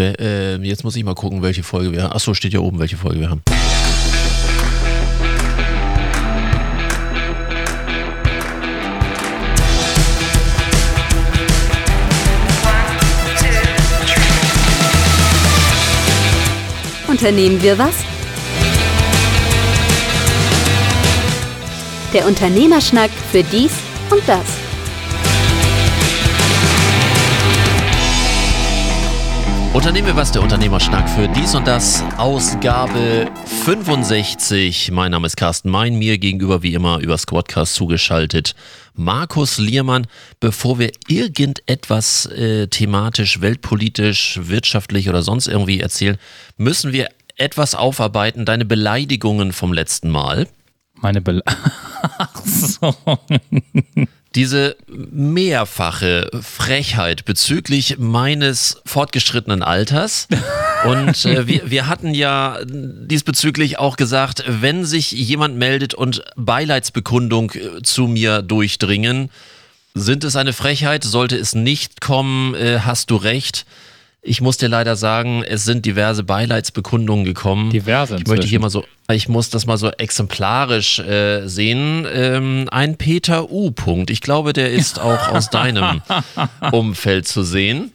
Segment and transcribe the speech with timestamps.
[0.00, 2.12] äh, jetzt muss ich mal gucken, welche Folge wir haben.
[2.12, 3.42] Achso, steht ja oben, welche Folge wir haben.
[17.08, 17.94] Unternehmen wir was?
[22.14, 23.72] Der Unternehmerschnack für dies
[24.10, 24.69] und das.
[29.72, 33.30] Unternehmen wir was, der Unternehmerschnack für dies und das, Ausgabe
[33.64, 34.90] 65.
[34.90, 38.56] Mein Name ist Carsten Mein, mir gegenüber wie immer über Squadcast zugeschaltet.
[38.94, 40.08] Markus Liermann,
[40.40, 46.18] bevor wir irgendetwas äh, thematisch, weltpolitisch, wirtschaftlich oder sonst irgendwie erzählen,
[46.56, 50.48] müssen wir etwas aufarbeiten, deine Beleidigungen vom letzten Mal.
[50.94, 51.42] Meine Be
[52.18, 52.92] Ach so.
[54.34, 60.28] Diese mehrfache Frechheit bezüglich meines fortgeschrittenen Alters.
[60.84, 67.50] Und äh, wir, wir hatten ja diesbezüglich auch gesagt, wenn sich jemand meldet und Beileidsbekundung
[67.50, 69.30] äh, zu mir durchdringen,
[69.94, 71.04] sind es eine Frechheit?
[71.04, 73.66] Sollte es nicht kommen, äh, hast du recht.
[74.22, 77.70] Ich muss dir leider sagen, es sind diverse Beileidsbekundungen gekommen.
[77.70, 78.16] Diverse.
[78.16, 82.06] Ich möchte hier mal so, ich muss das mal so exemplarisch äh, sehen.
[82.12, 83.70] Ähm, ein Peter U.
[83.70, 84.10] Punkt.
[84.10, 86.02] Ich glaube, der ist auch aus deinem
[86.70, 87.92] Umfeld zu sehen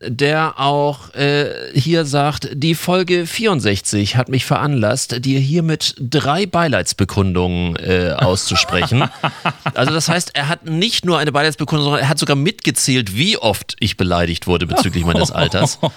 [0.00, 7.76] der auch äh, hier sagt, die Folge 64 hat mich veranlasst, dir hiermit drei Beileidsbekundungen
[7.76, 9.08] äh, auszusprechen.
[9.74, 13.36] also das heißt, er hat nicht nur eine Beileidsbekundung, sondern er hat sogar mitgezählt, wie
[13.38, 15.78] oft ich beleidigt wurde bezüglich meines Alters.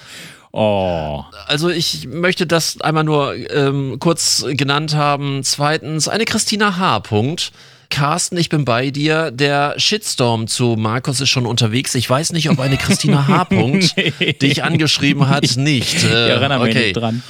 [0.54, 1.24] Oh.
[1.46, 5.42] Also ich möchte das einmal nur ähm, kurz genannt haben.
[5.44, 7.00] Zweitens, eine Christina H.
[7.00, 7.52] Punkt
[7.92, 9.30] Carsten, ich bin bei dir.
[9.30, 11.94] Der Shitstorm zu Markus ist schon unterwegs.
[11.94, 13.48] Ich weiß nicht, ob eine Christina H.
[13.50, 14.32] nee.
[14.32, 15.58] dich angeschrieben hat.
[15.58, 16.02] Nicht.
[16.02, 16.86] Äh, ja, renn okay.
[16.86, 17.22] nicht dran.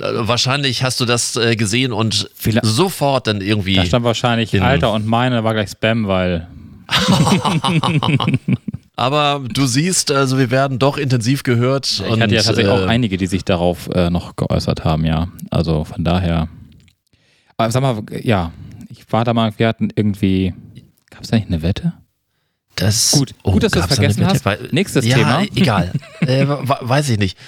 [0.00, 3.76] Äh, wahrscheinlich hast du das äh, gesehen und Vielleicht, sofort dann irgendwie.
[3.76, 6.48] Da stand wahrscheinlich Alter und meine, war gleich Spam, weil.
[8.96, 11.86] Aber du siehst, also wir werden doch intensiv gehört.
[11.86, 15.04] Ich und, hatte ja tatsächlich äh, auch einige, die sich darauf äh, noch geäußert haben,
[15.04, 15.28] ja.
[15.50, 16.48] Also von daher.
[17.56, 18.50] Aber sag mal, ja,
[19.14, 20.52] war da mal, wir hatten irgendwie,
[21.08, 21.92] gab es da nicht eine Wette?
[22.74, 24.44] Das, gut, oh, gut, dass du es vergessen hast.
[24.72, 25.42] Nächstes ja, Thema.
[25.54, 27.38] Egal, äh, weiß ich nicht.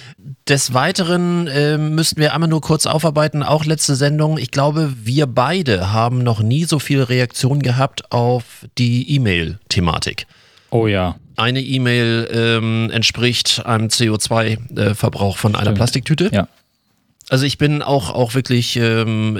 [0.48, 4.38] Des Weiteren äh, müssten wir einmal nur kurz aufarbeiten, auch letzte Sendung.
[4.38, 10.28] Ich glaube, wir beide haben noch nie so viel Reaktion gehabt auf die E-Mail-Thematik.
[10.70, 11.16] Oh ja.
[11.34, 15.66] Eine E-Mail ähm, entspricht einem CO2-Verbrauch äh, von Stimmt.
[15.66, 16.30] einer Plastiktüte.
[16.32, 16.46] Ja.
[17.28, 19.36] Also ich bin auch, auch wirklich ähm,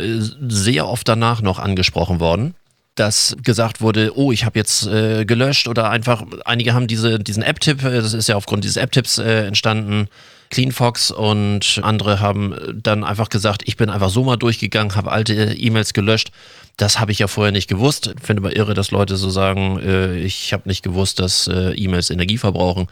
[0.48, 2.54] sehr oft danach noch angesprochen worden,
[2.96, 7.44] dass gesagt wurde, oh, ich habe jetzt äh, gelöscht oder einfach, einige haben diese, diesen
[7.44, 10.08] App-Tipp, äh, das ist ja aufgrund dieses App-Tipps äh, entstanden,
[10.50, 15.34] CleanFox und andere haben dann einfach gesagt, ich bin einfach so mal durchgegangen, habe alte
[15.34, 16.30] E-Mails gelöscht.
[16.76, 18.14] Das habe ich ja vorher nicht gewusst.
[18.18, 21.72] Ich finde aber irre, dass Leute so sagen, äh, ich habe nicht gewusst, dass äh,
[21.74, 22.86] E-Mails Energie verbrauchen.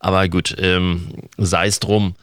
[0.00, 2.14] Aber gut, ähm, sei es drum.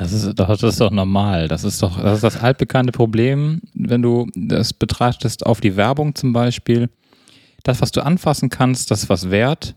[0.00, 1.46] Das ist, doch, das ist doch normal.
[1.46, 6.14] Das ist doch das, ist das altbekannte Problem, wenn du das betrachtest auf die Werbung
[6.14, 6.88] zum Beispiel.
[7.64, 9.76] Das, was du anfassen kannst, das ist was wert.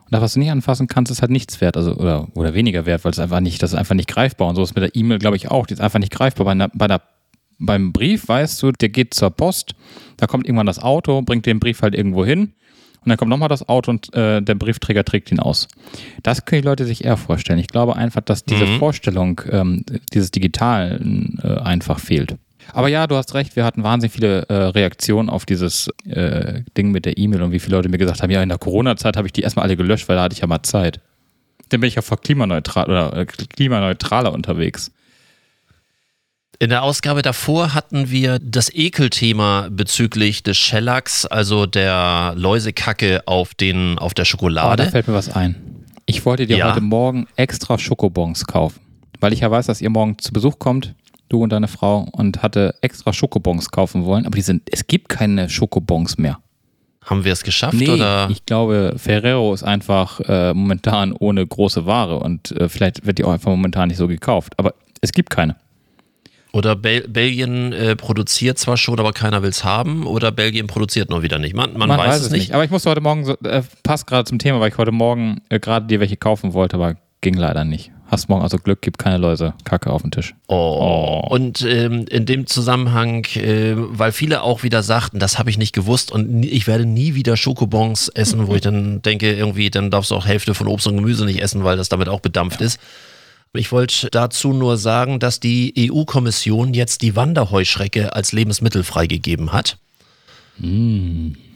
[0.00, 2.84] Und das, was du nicht anfassen kannst, ist halt nichts wert, also oder, oder weniger
[2.84, 4.48] wert, weil es einfach nicht, das ist einfach nicht greifbar.
[4.48, 5.66] Und so ist mit der E-Mail, glaube ich, auch.
[5.66, 6.44] Die ist einfach nicht greifbar.
[6.44, 7.00] Bei, einer, bei der,
[7.58, 9.74] beim Brief weißt du, der geht zur Post,
[10.18, 12.52] da kommt irgendwann das Auto, bringt den Brief halt irgendwo hin
[13.04, 15.68] und dann kommt nochmal das Auto und äh, der Briefträger trägt ihn aus.
[16.22, 17.58] Das können die Leute sich eher vorstellen.
[17.58, 18.78] Ich glaube einfach, dass diese mhm.
[18.78, 22.36] Vorstellung ähm, dieses Digitalen äh, einfach fehlt.
[22.72, 26.90] Aber ja, du hast recht, wir hatten wahnsinnig viele äh, Reaktionen auf dieses äh, Ding
[26.92, 29.28] mit der E-Mail und wie viele Leute mir gesagt haben, ja, in der Corona-Zeit habe
[29.28, 31.00] ich die erstmal alle gelöscht, weil da hatte ich ja mal Zeit.
[31.68, 34.92] Dann bin ich ja vor klimaneutral oder äh, klimaneutraler unterwegs.
[36.64, 43.52] In der Ausgabe davor hatten wir das Ekelthema bezüglich des Shellacks, also der Läusekacke auf,
[43.52, 44.72] den, auf der Schokolade.
[44.72, 45.56] Oh, da fällt mir was ein.
[46.06, 46.70] Ich wollte dir ja.
[46.70, 48.80] heute Morgen extra Schokobons kaufen,
[49.20, 50.94] weil ich ja weiß, dass ihr morgen zu Besuch kommt,
[51.28, 55.10] du und deine Frau, und hatte extra Schokobons kaufen wollen, aber die sind, es gibt
[55.10, 56.38] keine Schokobons mehr.
[57.04, 57.74] Haben wir es geschafft?
[57.74, 58.30] Nee, oder?
[58.30, 63.24] ich glaube, Ferrero ist einfach äh, momentan ohne große Ware und äh, vielleicht wird die
[63.24, 64.54] auch einfach momentan nicht so gekauft.
[64.56, 64.72] Aber
[65.02, 65.56] es gibt keine.
[66.54, 70.06] Oder Bel Belgien äh, produziert zwar schon, aber keiner will es haben.
[70.06, 71.56] Oder Belgien produziert noch wieder nicht.
[71.56, 72.40] Man, man, man weiß, weiß, es nicht.
[72.42, 72.52] nicht.
[72.54, 75.40] Aber ich musste heute Morgen, so, äh, passt gerade zum Thema, weil ich heute Morgen
[75.48, 77.90] äh, gerade dir welche kaufen wollte, aber ging leider nicht.
[78.06, 80.36] Hast morgen also Glück, gibt keine Läuse, Kacke auf den Tisch.
[80.46, 80.54] Oh.
[80.54, 81.34] oh.
[81.34, 85.72] Und ähm, in dem Zusammenhang, äh, weil viele auch wieder sagten, das habe ich nicht
[85.72, 90.12] gewusst und ich werde nie wieder Schokobons essen, wo ich dann denke, irgendwie, dann darfst
[90.12, 92.66] du auch Hälfte von Obst und Gemüse nicht essen, weil das damit auch bedampft ja.
[92.66, 92.78] ist.
[93.56, 99.78] Ich wollte dazu nur sagen, dass die EU-Kommission jetzt die Wanderheuschrecke als Lebensmittel freigegeben hat.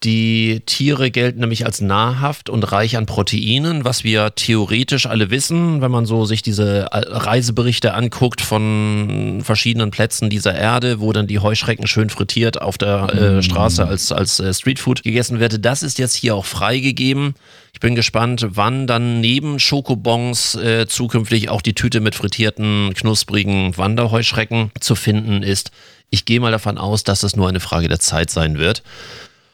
[0.05, 5.81] Die Tiere gelten nämlich als nahrhaft und reich an Proteinen, was wir theoretisch alle wissen,
[5.81, 11.41] wenn man so sich diese Reiseberichte anguckt von verschiedenen Plätzen dieser Erde, wo dann die
[11.41, 15.65] Heuschrecken schön frittiert auf der äh, Straße als, als äh, Streetfood gegessen wird.
[15.65, 17.35] Das ist jetzt hier auch freigegeben.
[17.79, 23.79] Ich bin gespannt, wann dann neben Schokobons äh, zukünftig auch die Tüte mit frittierten, knusprigen
[23.79, 25.71] Wanderheuschrecken zu finden ist.
[26.11, 28.83] Ich gehe mal davon aus, dass es nur eine Frage der Zeit sein wird.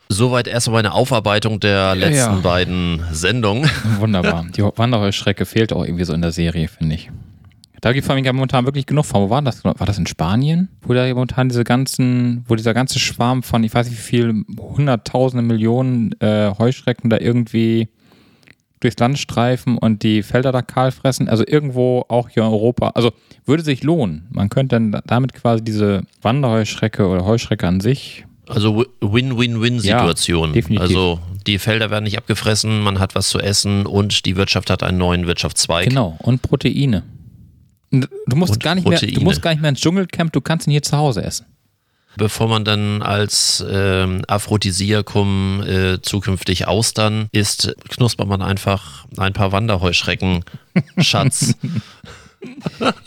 [0.08, 2.40] Soweit erstmal meine Aufarbeitung der letzten ja.
[2.40, 3.70] beiden Sendungen.
[3.98, 4.46] Wunderbar.
[4.56, 7.10] Die Wanderheuschrecke fehlt auch irgendwie so in der Serie, finde ich.
[7.82, 9.20] Da gibt es ja momentan wirklich genug von.
[9.20, 9.62] Wo war das?
[9.64, 10.70] War das in Spanien?
[10.80, 14.44] Wo da momentan diese ganzen, wo dieser ganze Schwarm von, ich weiß nicht wie viel,
[14.58, 17.90] hunderttausende Millionen äh, Heuschrecken da irgendwie
[18.84, 21.28] durchs Land streifen und die Felder da kahl fressen.
[21.28, 22.90] Also irgendwo auch hier in Europa.
[22.90, 23.12] Also
[23.44, 24.26] würde sich lohnen.
[24.30, 30.54] Man könnte dann damit quasi diese Wanderheuschrecke oder Heuschrecke an sich also Win-Win-Win-Situation.
[30.54, 34.70] Ja, also die Felder werden nicht abgefressen, man hat was zu essen und die Wirtschaft
[34.70, 35.88] hat einen neuen Wirtschaftszweig.
[35.88, 37.04] Genau, und Proteine.
[37.90, 40.72] Du musst, gar nicht, mehr, du musst gar nicht mehr ins Dschungelcamp, du kannst ihn
[40.72, 41.46] hier zu Hause essen.
[42.16, 49.52] Bevor man dann als ähm, Aphrodisiakum äh, zukünftig Austern isst, knuspert man einfach ein paar
[49.52, 50.44] Wanderheuschrecken,
[50.98, 51.54] Schatz.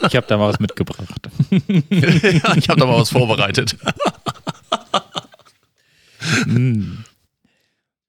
[0.07, 1.29] Ich habe da mal was mitgebracht.
[1.49, 3.75] ja, ich habe da mal was vorbereitet.
[6.43, 7.03] hm.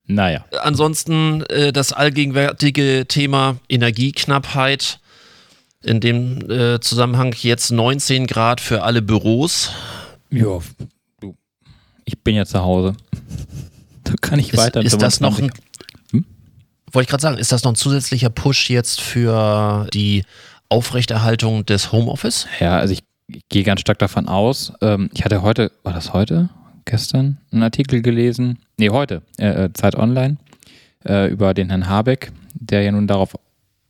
[0.06, 0.44] Naja.
[0.62, 5.00] Ansonsten äh, das allgegenwärtige Thema Energieknappheit.
[5.80, 9.70] In dem äh, Zusammenhang jetzt 19 Grad für alle Büros.
[10.30, 10.58] Ja,
[11.20, 11.36] du.
[12.04, 12.94] Ich bin ja zu Hause.
[14.04, 14.80] Da kann ich ist, weiter.
[14.80, 15.52] Ist das noch ein,
[16.12, 16.24] hm?
[16.92, 20.24] Wollte ich gerade sagen, ist das noch ein zusätzlicher Push jetzt für die
[20.70, 22.46] Aufrechterhaltung des Homeoffice?
[22.58, 24.72] Ja, also ich, ich gehe ganz stark davon aus.
[24.80, 26.48] Ähm, ich hatte heute, war das heute?
[26.88, 30.38] gestern einen Artikel gelesen, nee, heute, äh, äh, Zeit Online,
[31.06, 33.36] äh, über den Herrn Habeck, der ja nun darauf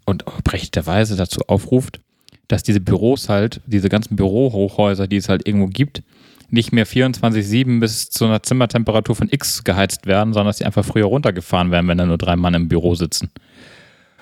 [0.04, 2.00] und berechtigterweise dazu aufruft,
[2.48, 6.02] dass diese Büros halt, diese ganzen Bürohochhäuser, die es halt irgendwo gibt,
[6.50, 10.84] nicht mehr 24-7 bis zu einer Zimmertemperatur von X geheizt werden, sondern dass sie einfach
[10.84, 13.30] früher runtergefahren werden, wenn da nur drei Mann im Büro sitzen.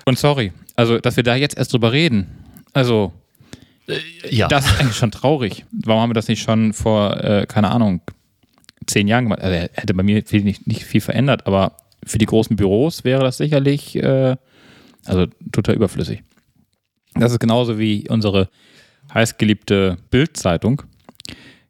[0.05, 2.27] Und sorry, also, dass wir da jetzt erst drüber reden,
[2.73, 3.13] also,
[3.87, 4.47] äh, ja.
[4.47, 5.65] das ist eigentlich schon traurig.
[5.71, 8.01] Warum haben wir das nicht schon vor, äh, keine Ahnung,
[8.87, 9.41] zehn Jahren gemacht.
[9.41, 13.37] Also hätte bei mir nicht, nicht viel verändert, aber für die großen Büros wäre das
[13.37, 14.35] sicherlich äh,
[15.05, 16.23] also total überflüssig.
[17.15, 18.49] Das ist genauso wie unsere
[19.13, 20.83] heißgeliebte Bildzeitung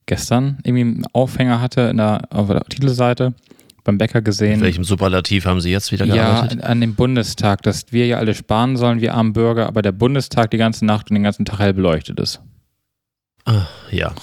[0.07, 3.36] gestern irgendwie einen Aufhänger hatte in der, auf der Titelseite
[3.83, 4.56] beim Bäcker gesehen.
[4.56, 6.59] In welchem Superlativ haben Sie jetzt wieder gearbeitet?
[6.62, 9.92] Ja, an dem Bundestag, dass wir ja alle sparen sollen, wir armen Bürger, aber der
[9.94, 12.42] Bundestag die ganze Nacht und den ganzen Tag hell beleuchtet ist.
[13.45, 14.13] Ach, ja.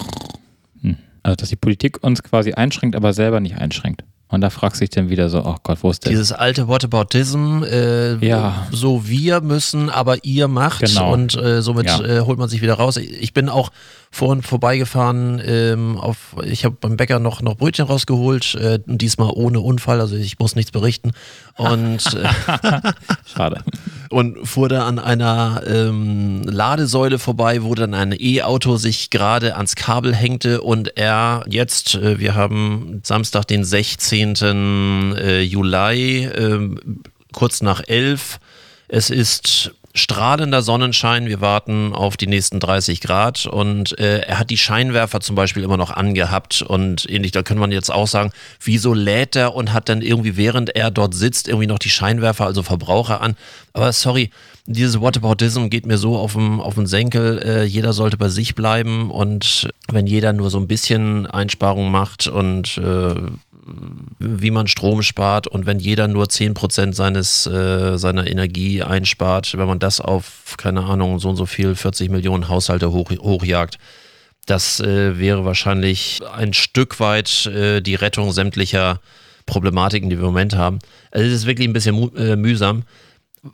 [1.23, 4.03] Also, dass die Politik uns quasi einschränkt, aber selber nicht einschränkt.
[4.27, 6.11] Und da fragst du dich dann wieder so, ach oh Gott, wo ist der?
[6.11, 8.67] Dieses alte Whataboutism, äh, ja.
[8.71, 11.13] so wir müssen, aber ihr macht genau.
[11.13, 12.03] und äh, somit ja.
[12.03, 12.97] äh, holt man sich wieder raus.
[12.97, 13.71] Ich bin auch
[14.11, 19.59] vorhin vorbeigefahren, ähm, auf, ich habe beim Bäcker noch, noch Brötchen rausgeholt, äh, diesmal ohne
[19.59, 21.11] Unfall, also ich muss nichts berichten.
[21.57, 22.27] Und äh,
[23.25, 23.63] schade.
[24.09, 29.75] Und fuhr da an einer ähm, Ladesäule vorbei, wo dann ein E-Auto sich gerade ans
[29.75, 34.35] Kabel hängte und er jetzt, äh, wir haben Samstag, den 16.
[35.17, 37.01] Äh, Juli, ähm,
[37.33, 38.39] kurz nach elf.
[38.87, 41.27] Es ist strahlender Sonnenschein.
[41.27, 45.63] Wir warten auf die nächsten 30 Grad und äh, er hat die Scheinwerfer zum Beispiel
[45.63, 47.31] immer noch angehabt und ähnlich.
[47.31, 50.91] Da kann man jetzt auch sagen, wieso lädt er und hat dann irgendwie, während er
[50.91, 53.35] dort sitzt, irgendwie noch die Scheinwerfer, also Verbraucher an.
[53.71, 54.31] Aber sorry,
[54.67, 57.41] dieses Whataboutism geht mir so auf den, auf Senkel.
[57.43, 62.27] Äh, jeder sollte bei sich bleiben und wenn jeder nur so ein bisschen Einsparung macht
[62.27, 63.15] und äh,
[64.19, 69.67] wie man Strom spart und wenn jeder nur 10% seines, äh, seiner Energie einspart, wenn
[69.67, 73.77] man das auf, keine Ahnung, so und so viel, 40 Millionen Haushalte hoch, hochjagt,
[74.45, 78.99] das äh, wäre wahrscheinlich ein Stück weit äh, die Rettung sämtlicher
[79.47, 80.79] Problematiken, die wir im Moment haben.
[81.11, 82.83] Also es ist wirklich ein bisschen äh, mühsam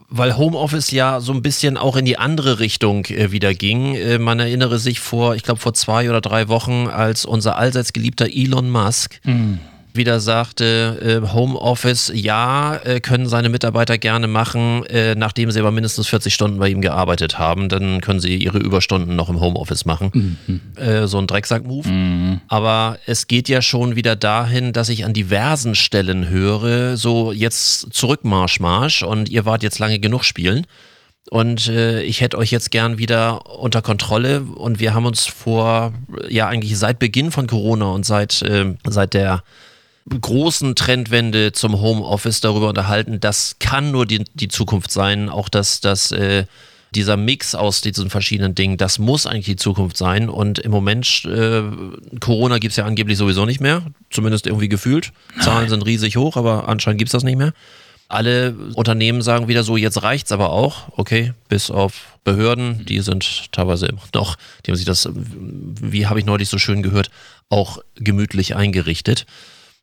[0.08, 3.94] weil Homeoffice ja so ein bisschen auch in die andere Richtung äh, wieder ging.
[3.96, 7.92] Äh, man erinnere sich vor, ich glaube vor zwei oder drei Wochen, als unser allseits
[7.92, 14.86] geliebter Elon Musk mm wieder sagte, äh, Homeoffice, ja, äh, können seine Mitarbeiter gerne machen,
[14.88, 17.70] äh, nachdem sie aber mindestens 40 Stunden bei ihm gearbeitet haben.
[17.70, 20.40] Dann können sie ihre Überstunden noch im Homeoffice machen.
[20.48, 20.62] Mhm.
[20.76, 21.88] Äh, so ein Drecksack-Move.
[21.88, 22.42] Mhm.
[22.48, 27.94] Aber es geht ja schon wieder dahin, dass ich an diversen Stellen höre, so jetzt
[27.94, 30.66] zurück Marsch, Marsch und ihr wart jetzt lange genug spielen.
[31.30, 35.94] und äh, ich hätte euch jetzt gern wieder unter Kontrolle und wir haben uns vor,
[36.28, 39.44] ja eigentlich seit Beginn von Corona und seit, äh, seit der
[40.10, 45.82] großen Trendwende zum Homeoffice darüber unterhalten, das kann nur die, die Zukunft sein, auch dass
[45.82, 46.46] das äh,
[46.94, 50.30] dieser Mix aus diesen verschiedenen Dingen, das muss eigentlich die Zukunft sein.
[50.30, 51.64] Und im Moment, äh,
[52.20, 55.14] Corona gibt es ja angeblich sowieso nicht mehr, zumindest irgendwie gefühlt.
[55.40, 57.54] Zahlen sind riesig hoch, aber anscheinend gibt es das nicht mehr.
[58.10, 63.54] Alle Unternehmen sagen wieder so, jetzt reicht's aber auch, okay, bis auf Behörden, die sind
[63.54, 67.10] teilweise immer noch, die haben sich das, wie habe ich neulich so schön gehört,
[67.48, 69.26] auch gemütlich eingerichtet.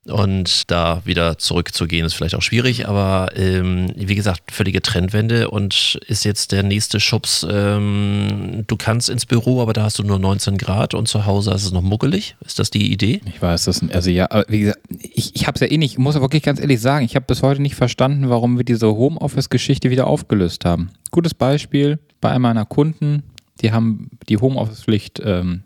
[0.07, 5.99] Und da wieder zurückzugehen, ist vielleicht auch schwierig, aber ähm, wie gesagt, völlige Trendwende und
[6.07, 10.19] ist jetzt der nächste Schubs, ähm, du kannst ins Büro, aber da hast du nur
[10.19, 12.37] 19 Grad und zu Hause ist es noch muckelig.
[12.45, 13.21] Ist das die Idee?
[13.27, 15.93] Ich weiß das, also ja, aber wie gesagt, ich, ich habe es ja eh nicht,
[15.93, 18.87] ich muss wirklich ganz ehrlich sagen, ich habe bis heute nicht verstanden, warum wir diese
[18.87, 20.91] Homeoffice-Geschichte wieder aufgelöst haben.
[21.11, 23.25] Gutes Beispiel bei einem meiner Kunden,
[23.61, 25.65] die haben die Homeoffice-Pflicht ähm,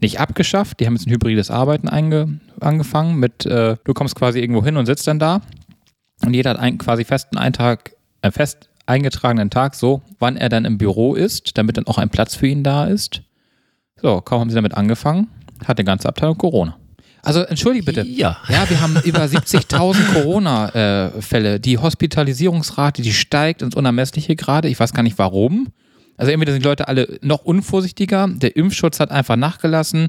[0.00, 0.80] nicht abgeschafft.
[0.80, 4.86] Die haben jetzt ein hybrides Arbeiten angefangen mit, äh, du kommst quasi irgendwo hin und
[4.86, 5.40] sitzt dann da.
[6.24, 10.64] Und jeder hat einen quasi festen Eintag, äh, fest eingetragenen Tag, so, wann er dann
[10.64, 13.22] im Büro ist, damit dann auch ein Platz für ihn da ist.
[14.00, 15.28] So, kaum haben sie damit angefangen,
[15.64, 16.76] hat die ganze Abteilung Corona.
[17.22, 18.02] Also entschuldige bitte.
[18.02, 18.38] Ja.
[18.48, 21.60] Ja, wir haben über 70.000 Corona-Fälle.
[21.60, 24.68] Die Hospitalisierungsrate, die steigt ins Unermessliche gerade.
[24.68, 25.68] Ich weiß gar nicht warum.
[26.16, 30.08] Also entweder sind die Leute alle noch unvorsichtiger, der Impfschutz hat einfach nachgelassen.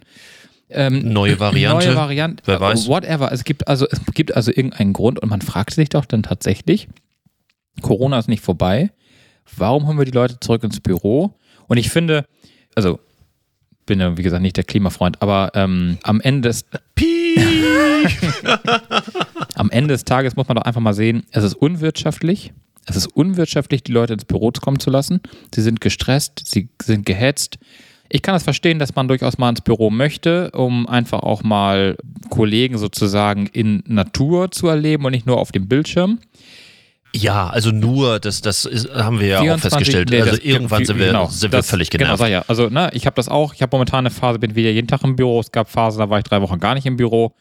[0.69, 1.85] Ähm, neue Variante.
[1.87, 2.43] Neue Variante.
[2.45, 2.87] Wer weiß.
[2.87, 3.31] Whatever.
[3.31, 6.87] Es gibt also, es gibt also irgendeinen Grund und man fragt sich doch dann tatsächlich,
[7.81, 8.91] Corona ist nicht vorbei.
[9.57, 11.35] Warum haben wir die Leute zurück ins Büro?
[11.67, 12.25] Und ich finde,
[12.75, 12.99] also
[13.85, 16.65] bin ja wie gesagt nicht der Klimafreund, aber ähm, am Ende des
[19.55, 22.53] am Ende des Tages muss man doch einfach mal sehen, es ist unwirtschaftlich.
[22.85, 25.21] Es ist unwirtschaftlich, die Leute ins Büro kommen zu lassen.
[25.53, 27.57] Sie sind gestresst, sie sind gehetzt.
[28.09, 31.97] Ich kann das verstehen, dass man durchaus mal ins Büro möchte, um einfach auch mal
[32.29, 36.19] Kollegen sozusagen in Natur zu erleben und nicht nur auf dem Bildschirm.
[37.15, 40.09] Ja, also nur, das, das ist, haben wir ja 24, auch festgestellt.
[40.09, 42.19] nee, also das- irgendwann sind wir, genau, sind wir das- völlig Genau, genervt.
[42.19, 42.43] sag ja.
[42.47, 43.53] Also, ne, ich habe das auch.
[43.53, 45.39] Ich habe momentan eine Phase, bin wieder jeden Tag im Büro.
[45.39, 47.33] Es gab Phasen, da war ich drei Wochen gar nicht im Büro.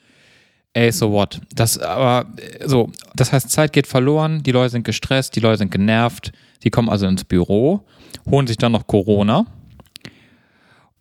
[0.75, 1.41] Ey, so what?
[1.55, 2.27] Das, aber,
[2.65, 6.71] so, das heißt, Zeit geht verloren, die Leute sind gestresst, die Leute sind genervt, die
[6.71, 7.85] kommen also ins Büro,
[8.31, 9.47] holen sich dann noch Corona.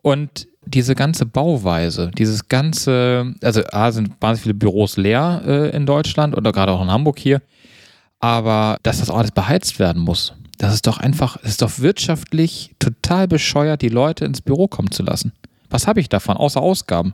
[0.02, 5.86] Und diese ganze Bauweise, dieses ganze, also A, sind wahnsinnig viele Büros leer äh, in
[5.86, 7.42] Deutschland oder gerade auch in Hamburg hier,
[8.20, 11.80] aber dass das auch alles beheizt werden muss, das ist doch einfach, es ist doch
[11.80, 15.32] wirtschaftlich total bescheuert, die Leute ins Büro kommen zu lassen.
[15.70, 17.14] Was habe ich davon, außer Ausgaben?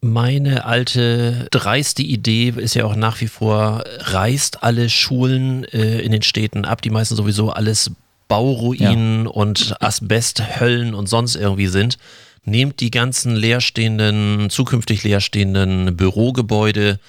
[0.00, 6.12] Meine alte dreiste Idee ist ja auch nach wie vor, reißt alle Schulen äh, in
[6.12, 7.90] den Städten ab, die meisten sowieso alles
[8.28, 11.98] Bauruinen und Asbesthöllen und sonst irgendwie sind.
[12.44, 17.00] Nehmt die ganzen leerstehenden, zukünftig leerstehenden Bürogebäude,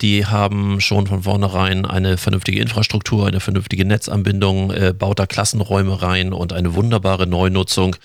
[0.00, 6.00] die haben schon von vornherein eine vernünftige Infrastruktur, eine vernünftige Netzanbindung, äh, baut da Klassenräume
[6.00, 7.96] rein und eine wunderbare Neunutzung.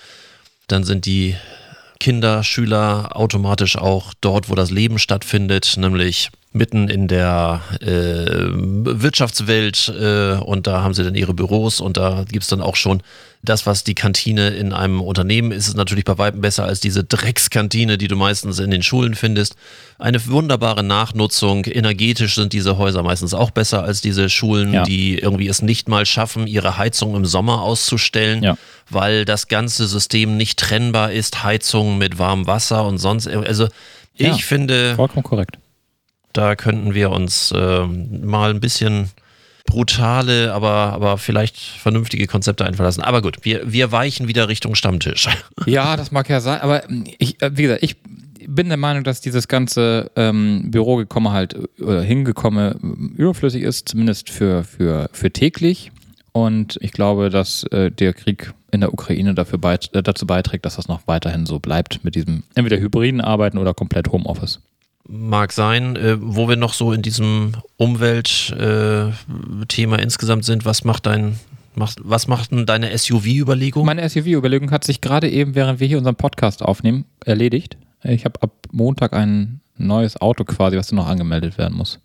[0.67, 1.35] Dann sind die
[1.99, 9.93] Kinder, Schüler automatisch auch dort, wo das Leben stattfindet, nämlich mitten in der äh, Wirtschaftswelt
[9.99, 13.03] äh, und da haben sie dann ihre Büros und da gibt es dann auch schon
[13.45, 17.03] das, was die Kantine in einem Unternehmen ist, ist natürlich bei weitem besser als diese
[17.03, 19.55] Dreckskantine, die du meistens in den Schulen findest.
[19.99, 21.65] Eine wunderbare Nachnutzung.
[21.65, 24.83] Energetisch sind diese Häuser meistens auch besser als diese Schulen, Ja.
[24.83, 28.57] die irgendwie es nicht mal schaffen, ihre Heizung im Sommer auszustellen Ja.
[28.89, 33.27] weil das ganze System nicht trennbar ist, Heizung mit warmem Wasser und sonst.
[33.27, 33.67] Also
[34.15, 34.33] ich Ja.
[34.37, 35.57] finde, Vollkommen korrekt.
[36.33, 39.09] da könnten wir uns ähm, mal ein bisschen
[39.65, 43.01] brutale, aber, aber vielleicht vernünftige Konzepte einfallen lassen.
[43.01, 45.27] Aber gut, wir, wir weichen wieder Richtung Stammtisch.
[45.65, 46.83] Ja, das mag ja sein, aber
[47.17, 47.95] ich, äh, wie gesagt, ich
[48.47, 53.89] bin der Meinung, dass dieses ganze ähm, Bürogekomme halt äh, oder hingekomme äh, überflüssig ist,
[53.89, 55.91] zumindest für, für, für täglich.
[56.31, 60.65] Und ich glaube, dass äh, der Krieg in der Ukraine dafür beit äh, dazu beiträgt,
[60.65, 64.59] dass das noch weiterhin so bleibt mit diesem entweder hybriden Arbeiten oder komplett Homeoffice.
[65.07, 70.65] Mag sein, äh, wo wir noch so in diesem Umweltthema insgesamt sind.
[70.65, 71.37] Was macht dein,
[71.75, 73.85] macht, was macht denn deine SUV-Überlegung?
[73.85, 77.77] Meine SUV-Überlegung hat sich gerade eben, während wir hier unseren Podcast aufnehmen, erledigt.
[78.03, 81.99] Ich habe ab Montag ein neues Auto quasi, was noch angemeldet werden muss.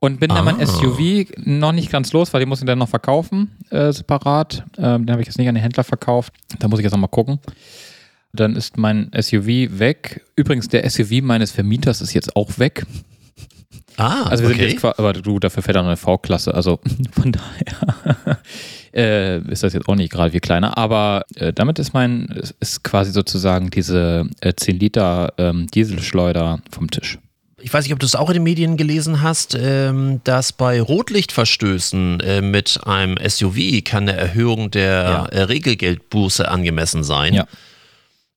[0.00, 0.66] Und bin dann mein Ah.
[0.66, 4.64] SUV noch nicht ganz los, weil den muss ich dann noch verkaufen, äh, separat.
[4.76, 6.32] Ähm, den habe ich jetzt nicht an den Händler verkauft.
[6.58, 7.38] Da muss ich jetzt nochmal gucken.
[8.32, 9.46] Dann ist mein SUV
[9.78, 10.22] weg.
[10.36, 12.84] Übrigens, der SUV meines Vermieters ist jetzt auch weg.
[13.98, 14.58] Ah, Also wir okay.
[14.60, 16.80] sind jetzt quasi, aber du, dafür fährt auch eine V-Klasse, also
[17.12, 18.38] von daher
[18.94, 22.54] äh, ist das jetzt auch nicht gerade wie kleiner, aber äh, damit ist mein, ist-
[22.58, 27.18] ist quasi sozusagen diese äh, 10 Liter ähm, Dieselschleuder vom Tisch.
[27.60, 30.80] Ich weiß nicht, ob du es auch in den Medien gelesen hast, ähm, dass bei
[30.80, 35.24] Rotlichtverstößen äh, mit einem SUV kann eine Erhöhung der Ja.
[35.26, 37.34] äh, Regelgeldbuße angemessen sein.
[37.34, 37.46] Ja.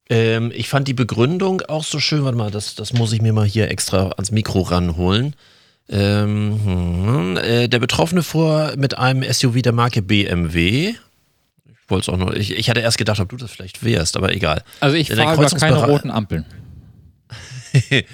[0.10, 2.24] Ähm, ich fand die Begründung auch so schön.
[2.24, 5.36] Warte mal, das, das muss ich mir mal hier extra ans Mikro ranholen.
[5.88, 10.90] Ähm, hm, äh, der Betroffene fuhr mit einem SUV der Marke BMW.
[10.90, 12.36] Ich wollte es auch nur.
[12.36, 14.64] Ich, ich hatte erst gedacht, ob du das vielleicht wärst, aber egal.
[14.80, 16.46] Also ich fahre über keine roten Ampeln.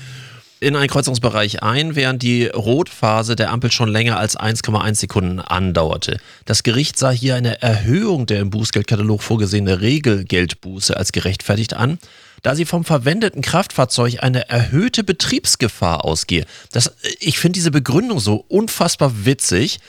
[0.61, 6.19] in einen Kreuzungsbereich ein, während die Rotphase der Ampel schon länger als 1,1 Sekunden andauerte.
[6.45, 11.97] Das Gericht sah hier eine Erhöhung der im Bußgeldkatalog vorgesehene Regelgeldbuße als gerechtfertigt an,
[12.43, 16.45] da sie vom verwendeten Kraftfahrzeug eine erhöhte Betriebsgefahr ausgehe.
[16.71, 19.79] Das, ich finde diese Begründung so unfassbar witzig.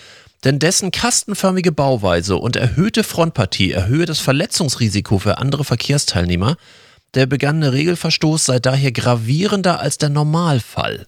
[0.44, 6.56] Denn dessen kastenförmige Bauweise und erhöhte Frontpartie erhöhe das Verletzungsrisiko für andere Verkehrsteilnehmer.
[7.14, 11.06] Der begangene Regelverstoß sei daher gravierender als der Normalfall.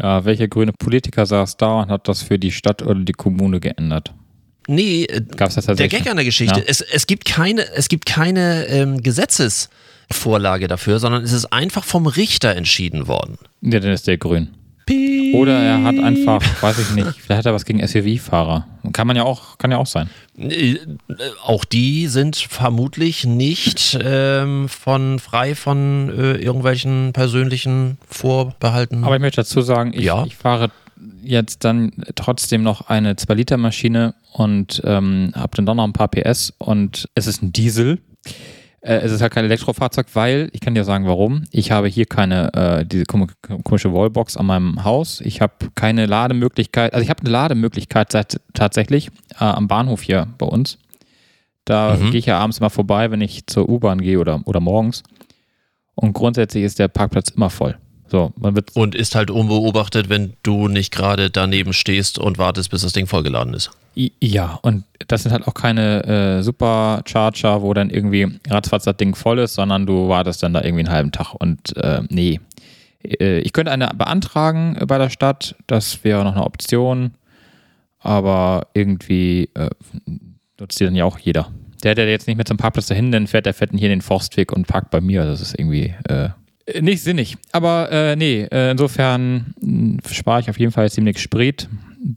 [0.00, 3.58] Ja, welcher grüne Politiker saß da und hat das für die Stadt oder die Kommune
[3.58, 4.14] geändert?
[4.68, 5.06] Nee,
[5.36, 5.88] Gab's das der?
[5.88, 6.60] Gag an der Geschichte.
[6.60, 6.66] Ja.
[6.66, 12.06] Es, es gibt keine, es gibt keine ähm, Gesetzesvorlage dafür, sondern es ist einfach vom
[12.06, 13.38] Richter entschieden worden.
[13.62, 14.50] Ja, dann ist der grün.
[15.34, 18.66] Oder er hat einfach, weiß ich nicht, vielleicht hat er was gegen SUV-Fahrer.
[18.92, 20.08] Kann man ja auch, kann ja auch sein.
[20.38, 20.76] Äh,
[21.44, 29.04] Auch die sind vermutlich nicht ähm, von frei von äh, irgendwelchen persönlichen Vorbehalten.
[29.04, 30.24] Aber ich möchte dazu sagen, ich, Ja.
[30.24, 30.70] ich fahre
[31.22, 36.54] jetzt dann trotzdem noch eine 2-Liter-Maschine und ähm, habe dann doch noch ein paar PS
[36.58, 37.98] und es ist ein Diesel.
[38.80, 41.44] Äh, es ist halt kein Elektrofahrzeug, weil, ich kann dir sagen, warum.
[41.50, 43.28] Ich habe hier keine, äh, diese kom-
[43.64, 45.20] komische Wallbox an meinem Haus.
[45.20, 49.08] Ich habe keine Lademöglichkeit, also ich habe eine Lademöglichkeit seit, tatsächlich
[49.40, 50.78] äh, am Bahnhof hier bei uns.
[51.64, 52.10] Da Mhm.
[52.12, 55.02] gehe ich ja abends immer vorbei, wenn ich zur U-Bahn gehe oder, oder morgens.
[55.94, 57.76] Und grundsätzlich ist der Parkplatz immer voll.
[58.06, 62.70] So, man wird und ist halt unbeobachtet, wenn du nicht gerade daneben stehst und wartest,
[62.70, 63.70] bis das Ding vollgeladen ist.
[64.20, 66.04] Ja, und das sind halt auch keine
[66.38, 70.62] äh, Supercharger, wo dann irgendwie ratzfatz das Ding voll ist, sondern du wartest dann da
[70.62, 71.34] irgendwie einen halben Tag.
[71.34, 72.38] Und äh, nee.
[73.02, 77.14] Äh, ich könnte eine beantragen äh, bei der Stadt, das wäre noch eine Option,
[77.98, 79.70] aber irgendwie äh,
[80.60, 81.50] nutzt die dann ja auch jeder.
[81.82, 84.00] Der, der jetzt nicht mehr zum Parkplatz dahin dann fährt, der fährt dann hier den
[84.00, 85.24] Forstweg und parkt bei mir.
[85.24, 86.28] Das ist irgendwie äh,
[86.80, 87.36] nicht sinnig.
[87.50, 91.68] Aber äh, nee, äh, insofern mh, spare ich auf jeden Fall jetzt demnächst Sprit.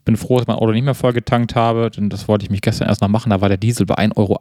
[0.06, 2.62] Bin froh, dass mein Auto nicht mehr voll getankt habe, denn das wollte ich mich
[2.62, 3.30] gestern erst noch machen.
[3.30, 4.40] Da war der Diesel bei 1,88 Euro.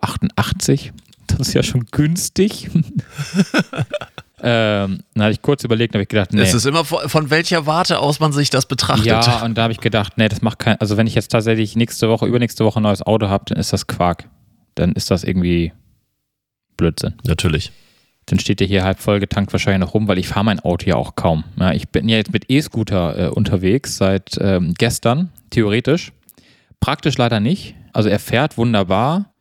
[1.26, 2.70] Das ist ja schon günstig.
[4.42, 6.42] ähm, dann hatte ich kurz überlegt, habe ich gedacht, nee.
[6.42, 9.06] Es ist immer von, von welcher Warte aus man sich das betrachtet.
[9.06, 10.80] Ja, und da habe ich gedacht, nee, das macht kein.
[10.80, 13.72] Also, wenn ich jetzt tatsächlich nächste Woche, übernächste Woche ein neues Auto habe, dann ist
[13.72, 14.28] das Quark.
[14.76, 15.72] Dann ist das irgendwie
[16.76, 17.14] Blödsinn.
[17.24, 17.72] Natürlich.
[18.30, 20.88] Dann steht der hier halb voll getankt wahrscheinlich noch rum, weil ich fahre mein Auto
[20.88, 21.42] ja auch kaum.
[21.58, 26.12] Ja, ich bin ja jetzt mit E-Scooter äh, unterwegs seit ähm, gestern, theoretisch.
[26.78, 27.74] Praktisch leider nicht.
[27.92, 29.32] Also er fährt wunderbar.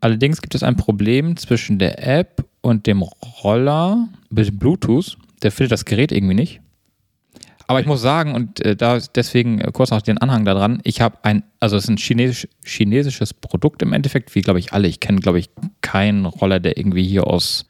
[0.00, 5.18] Allerdings gibt es ein Problem zwischen der App und dem Roller mit Bluetooth.
[5.42, 6.62] Der findet das Gerät irgendwie nicht.
[7.66, 10.80] Aber ich muss sagen, und äh, da deswegen äh, kurz noch den Anhang da dran,
[10.84, 14.72] ich habe ein, also es ist ein chinesisch, chinesisches Produkt im Endeffekt, wie glaube ich
[14.72, 14.88] alle.
[14.88, 15.50] Ich kenne, glaube ich,
[15.82, 17.66] keinen Roller, der irgendwie hier aus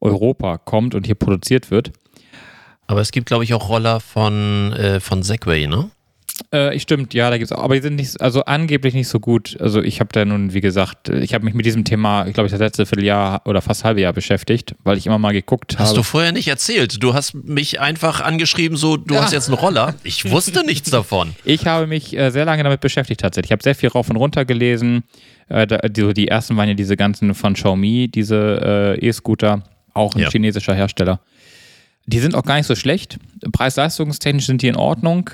[0.00, 1.92] Europa kommt und hier produziert wird.
[2.86, 5.90] Aber es gibt, glaube ich, auch Roller von, äh, von Segway, ne?
[6.50, 9.18] Äh, stimmt, ja, da gibt es auch, aber die sind nicht, also angeblich nicht so
[9.20, 9.56] gut.
[9.58, 12.46] Also ich habe da nun, wie gesagt, ich habe mich mit diesem Thema, ich glaube,
[12.46, 15.88] ich das letzte Vierteljahr oder fast halbe Jahr beschäftigt, weil ich immer mal geguckt Hast
[15.88, 15.96] habe.
[15.96, 17.02] du vorher nicht erzählt.
[17.02, 19.22] Du hast mich einfach angeschrieben, so, du Ja.
[19.22, 19.94] hast jetzt einen Roller.
[20.04, 21.34] Ich wusste nichts davon.
[21.44, 23.48] Ich habe mich äh, sehr lange damit beschäftigt tatsächlich.
[23.48, 25.04] Ich habe sehr viel rauf und runter gelesen.
[25.48, 29.62] Äh, die, die ersten waren ja diese ganzen von Xiaomi, diese äh, E-Scooter,
[29.96, 30.30] auch ein Ja.
[30.30, 31.20] chinesischer Hersteller.
[32.06, 33.18] Die sind auch gar nicht so schlecht.
[33.52, 35.30] Preis-leistungstechnisch sind die in Ordnung.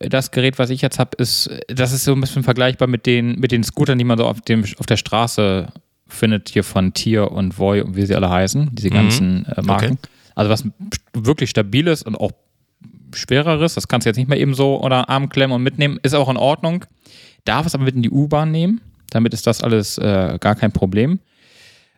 [0.00, 3.38] Das Gerät, was ich jetzt habe, ist, das ist so ein bisschen vergleichbar mit den,
[3.38, 5.66] mit den Scootern, die man so auf, dem, auf der Straße
[6.08, 9.92] findet, hier von Tier und Voy und wie sie alle heißen, diese ganzen äh, Marken.
[9.92, 10.08] Okay.
[10.34, 10.64] Also was
[11.12, 12.32] wirklich stabiles und auch
[13.14, 16.14] schwereres, das kannst du jetzt nicht mehr eben so den Arm klemmen und mitnehmen, ist
[16.14, 16.84] auch in Ordnung.
[17.44, 20.72] Darf es aber mit in die U-Bahn nehmen, damit ist das alles äh, gar kein
[20.72, 21.18] Problem.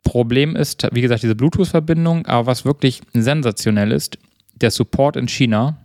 [0.05, 4.19] Problem ist, wie gesagt, diese Bluetooth-Verbindung, aber was wirklich sensationell ist,
[4.55, 5.79] der Support in China.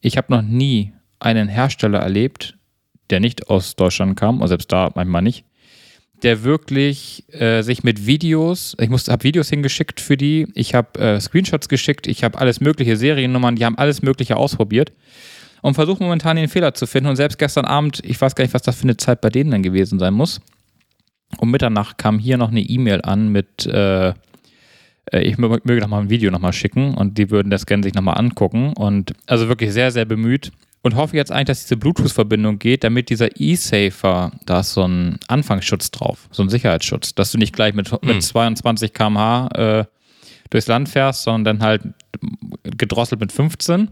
[0.00, 2.58] Ich habe noch nie einen Hersteller erlebt,
[3.08, 5.44] der nicht aus Deutschland kam, und selbst da manchmal nicht,
[6.22, 11.20] der wirklich äh, sich mit Videos, ich habe Videos hingeschickt für die, ich habe äh,
[11.20, 14.92] Screenshots geschickt, ich habe alles mögliche Seriennummern, die haben alles mögliche ausprobiert.
[15.62, 17.08] und versuche momentan den Fehler zu finden.
[17.08, 19.50] Und selbst gestern Abend, ich weiß gar nicht, was das für eine Zeit bei denen
[19.50, 20.42] dann gewesen sein muss.
[21.38, 24.14] Um Mitternacht kam hier noch eine E-Mail an mit, äh, äh
[25.20, 28.18] ich möge noch mal ein Video nochmal schicken und die würden das gerne sich nochmal
[28.18, 28.72] angucken.
[28.74, 30.52] Und also wirklich sehr, sehr bemüht.
[30.82, 35.18] Und hoffe jetzt eigentlich, dass diese Bluetooth-Verbindung geht, damit dieser E-Safer, da ist so ein
[35.28, 39.84] Anfangsschutz drauf, so ein Sicherheitsschutz, dass du nicht gleich mit, mit 22 km/h äh,
[40.50, 41.82] durchs Land fährst, sondern dann halt
[42.76, 43.88] gedrosselt mit 15.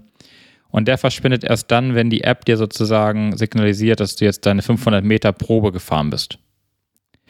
[0.72, 4.62] Und der verschwindet erst dann, wenn die App dir sozusagen signalisiert, dass du jetzt deine
[4.62, 6.38] 500 Meter Probe gefahren bist.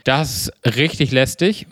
[0.04, 1.66] Das ist richtig lästig,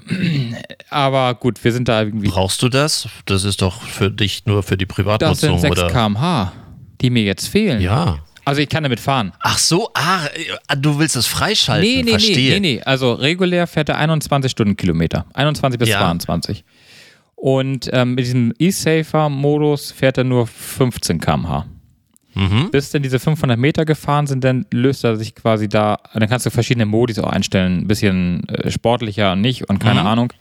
[0.88, 2.28] aber gut, wir sind da irgendwie.
[2.28, 3.08] Brauchst du das?
[3.26, 5.90] Das ist doch für dich nur für die Privatnutzung, das sind 6 oder?
[5.92, 6.52] km/h,
[7.00, 7.80] die mir jetzt fehlen.
[7.80, 8.18] Ja.
[8.44, 9.32] Also ich kann damit fahren.
[9.40, 10.20] Ach so, ah,
[10.76, 11.88] du willst es freischalten.
[11.88, 12.54] Nee, nee, Verstehe.
[12.54, 12.82] nee, nee, nee.
[12.82, 15.26] Also regulär fährt er 21 Stundenkilometer.
[15.34, 15.98] 21 bis Ja.
[16.00, 16.64] 22.
[17.36, 21.66] Und ähm, mit diesem E-Safer-Modus fährt er nur 15 km/h.
[22.34, 22.70] Mhm.
[22.70, 26.46] Bis dann diese 500 Meter gefahren sind, dann löst er sich quasi da, dann kannst
[26.46, 30.06] du verschiedene Modis auch einstellen, ein bisschen äh, sportlicher und nicht und keine Mhm.
[30.06, 30.32] Ahnung.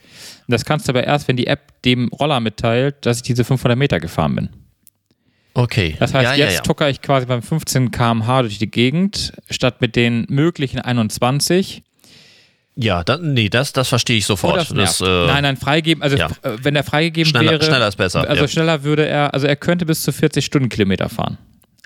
[0.48, 3.78] Das kannst du aber erst, wenn die App dem Roller mitteilt, dass ich diese 500
[3.78, 4.50] Meter gefahren bin.
[5.56, 5.96] Okay.
[6.00, 6.62] Das heißt, ja, ja, jetzt ja.
[6.62, 11.84] tucker ich quasi beim 15 km/h durch die Gegend, statt mit den möglichen 21.
[12.76, 14.56] Ja, dann, nee, das, das verstehe ich Oh, sofort.
[14.58, 15.02] das nervt.
[15.02, 16.28] das, äh, nein, nein, freigeben, also ja.
[16.44, 17.64] äh, wenn er freigegeben Schneller- wäre.
[17.64, 18.48] schneller ist besser, Also ja.
[18.48, 21.38] schneller würde er, also er könnte bis zu 40 Stundenkilometer fahren.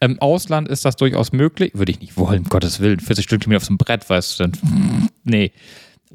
[0.03, 1.71] Im Ausland ist das durchaus möglich.
[1.75, 2.99] Würde ich nicht wollen, um Gottes Willen.
[2.99, 5.09] 40 Stundenkilometer auf so einem Brett, weißt du, dann.
[5.23, 5.51] Nee.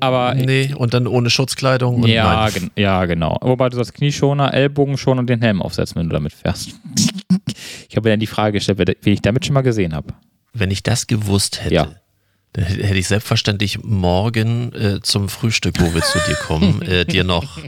[0.01, 0.35] Aber.
[0.35, 2.03] Nee, und dann ohne Schutzkleidung.
[2.03, 3.39] Und Ja, gen ja, genau.
[3.41, 6.71] Wobei du sollst Knieschoner, Ellbogenschoner und den Helm aufsetzen, wenn du damit fährst.
[7.89, 10.15] Ich habe ja die Frage gestellt, wen ich damit schon mal gesehen habe.
[10.53, 11.89] Wenn ich das gewusst hätte, Ja.
[12.53, 17.05] dann hätte hätte ich selbstverständlich morgen äh, zum Frühstück, wo wir zu dir kommen, äh,
[17.05, 17.59] dir noch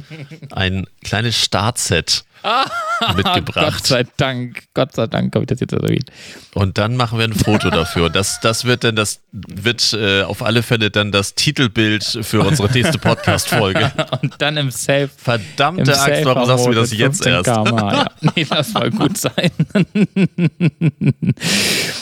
[0.52, 2.24] ein kleines Startset
[3.00, 3.86] Gott mitgebracht.
[3.86, 6.10] sei Dank, Gott sei Dank habe ich das jetzt erwähnt.
[6.54, 8.10] Und dann machen wir ein Foto dafür.
[8.10, 12.70] Das, das wird dann, das wird äh, auf alle Fälle dann das Titelbild für unsere
[12.70, 13.92] nächste Podcast-Folge.
[14.22, 15.08] Und dann im Safe.
[15.16, 17.46] Verdammte Axt, warum sagst du mir das jetzt erst?
[17.46, 18.06] Ja.
[18.36, 19.50] Nee, das soll gut sein.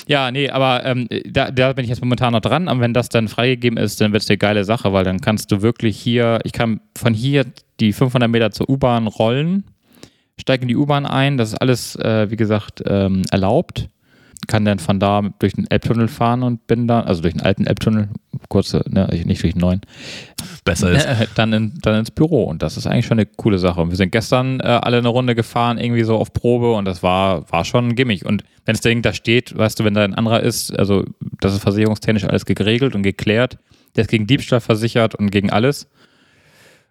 [0.06, 2.68] ja, nee, aber ähm, da, da bin ich jetzt momentan noch dran.
[2.68, 5.52] Aber wenn das dann freigegeben ist, dann wird es eine geile Sache, weil dann kannst
[5.52, 7.44] du wirklich hier, ich kann von hier
[7.80, 9.64] die 500 Meter zur U-Bahn rollen,
[10.38, 13.88] steige in die U-Bahn ein, das ist alles, äh, wie gesagt, ähm, erlaubt.
[14.46, 17.66] Kann dann von da durch den Elbtunnel fahren und bin dann, also durch den alten
[17.66, 18.08] Elbtunnel,
[18.48, 19.80] kurze, ne, nicht durch den neuen,
[20.64, 21.04] Besser ist.
[21.06, 22.44] äh, dann, in, dann ins Büro.
[22.44, 23.80] Und das ist eigentlich schon eine coole Sache.
[23.80, 27.02] Und wir sind gestern äh, alle eine Runde gefahren, irgendwie so auf Probe und das
[27.02, 28.24] war, war schon gimmig.
[28.24, 31.04] Und wenn Ding da steht, weißt du, wenn da ein anderer ist, also
[31.40, 33.58] das ist versicherungstechnisch alles geregelt und geklärt,
[33.96, 35.88] der ist gegen Diebstahl versichert und gegen alles,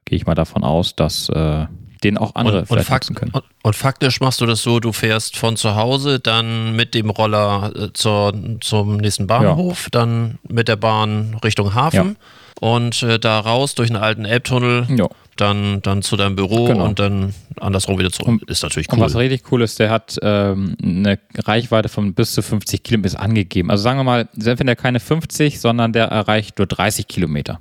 [0.06, 1.66] gehe ich mal davon aus, dass äh,
[2.04, 3.32] den auch andere Und, und, vielleicht fakt, nutzen können.
[3.32, 7.10] und, und faktisch machst du das so, du fährst von zu Hause, dann mit dem
[7.10, 12.18] Roller äh, zur, zum nächsten Bahnhof, dann mit der Bahn Richtung Hafen
[12.60, 15.08] und äh, da raus durch einen alten Elbtunnel, Ja.
[15.36, 16.86] dann, dann zu deinem Büro Genau.
[16.86, 18.42] und dann andersrum wieder zurück.
[18.48, 19.22] ist natürlich Und was cool.
[19.22, 23.70] richtig cool ist, der hat ähm, eine Reichweite von bis zu 50 Kilometer angegeben.
[23.72, 27.60] Also sagen wir mal, selbst wenn er keine 50, sondern der erreicht nur 30 Kilometer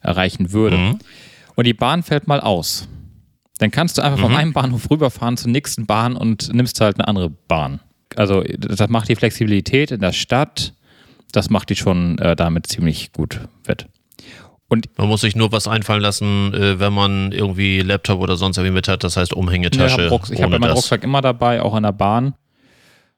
[0.00, 0.76] erreichen würde.
[0.76, 0.98] Mhm.
[1.56, 2.86] Und die Bahn fällt mal aus.
[3.58, 4.22] Dann kannst du einfach Mhm.
[4.22, 7.80] von einem Bahnhof rüberfahren zur nächsten Bahn und nimmst halt eine andere Bahn.
[8.16, 10.72] Also das macht die Flexibilität in der Stadt,
[11.32, 13.86] das macht die schon äh, damit ziemlich gut wett.
[14.70, 18.74] Man muss sich nur was einfallen lassen, äh, wenn man irgendwie Laptop oder sonst irgendwie
[18.74, 20.06] mit hat, das heißt Ja, Umhängetasche.
[20.06, 20.72] ich habe hab ja meinen.
[20.72, 22.34] Rucksack immer dabei, auch in der Bahn,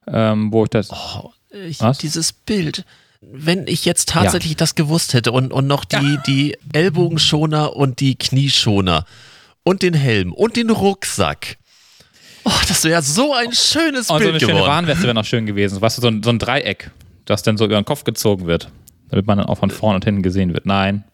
[0.07, 0.90] ähm, wo ich das...
[0.90, 1.98] Oh, ich, Was?
[1.98, 2.85] dieses Bild.
[3.20, 8.14] Wenn ich jetzt tatsächlich das gewusst hätte und, und noch die, die Ellbogenschoner und die
[8.14, 9.05] Knieschoner
[9.62, 11.57] und den Helm und den Rucksack.
[12.44, 14.70] Oh, das wäre so ein schönes Und so eine Bild schöne geworden.
[14.70, 15.81] Warnweste wäre noch schön gewesen.
[15.81, 16.90] Weißt du, so ein, so ein Dreieck,
[17.27, 18.70] das dann so über den Kopf gezogen wird,
[19.11, 20.66] damit man dann auch von vorne und hinten gesehen wird.
[20.66, 21.05] Nein.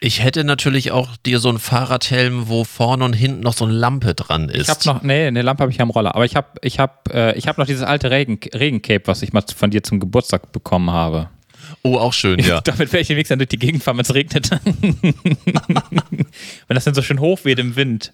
[0.00, 3.72] Ich hätte natürlich auch dir so einen Fahrradhelm, wo vorne und hinten noch so eine
[3.72, 4.64] Lampe dran ist.
[4.64, 6.78] Ich habe noch, nee, eine Lampe habe ich ja am Roller, aber ich habe ich
[6.78, 9.98] hab, äh, ich hab noch dieses alte Regen, Regencape, was ich mal von dir zum
[9.98, 11.30] Geburtstag bekommen habe.
[11.82, 12.60] Oh, auch schön, ja.
[12.60, 14.50] Damit werde ich demnächst dann durch die Gegend fahren, wenn es regnet.
[16.66, 18.12] wenn das dann so schön hoch weht im Wind.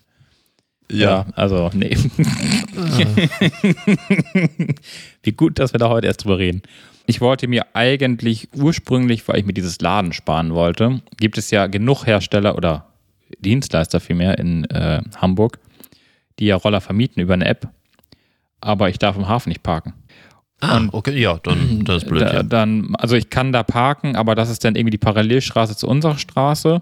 [0.90, 1.96] Ja, also, nee.
[5.22, 6.62] Wie gut, dass wir da heute erst drüber reden.
[7.06, 11.66] Ich wollte mir eigentlich ursprünglich, weil ich mir dieses Laden sparen wollte, gibt es ja
[11.66, 12.92] genug Hersteller oder
[13.40, 15.58] Dienstleister vielmehr in äh, Hamburg,
[16.38, 17.68] die ja Roller vermieten über eine App.
[18.60, 19.94] Aber ich darf im Hafen nicht parken.
[20.62, 22.22] Ah, okay, ja, dann das ist blöd.
[22.22, 22.42] Da, ja.
[22.44, 26.18] dann, also ich kann da parken, aber das ist dann irgendwie die Parallelstraße zu unserer
[26.18, 26.80] Straße.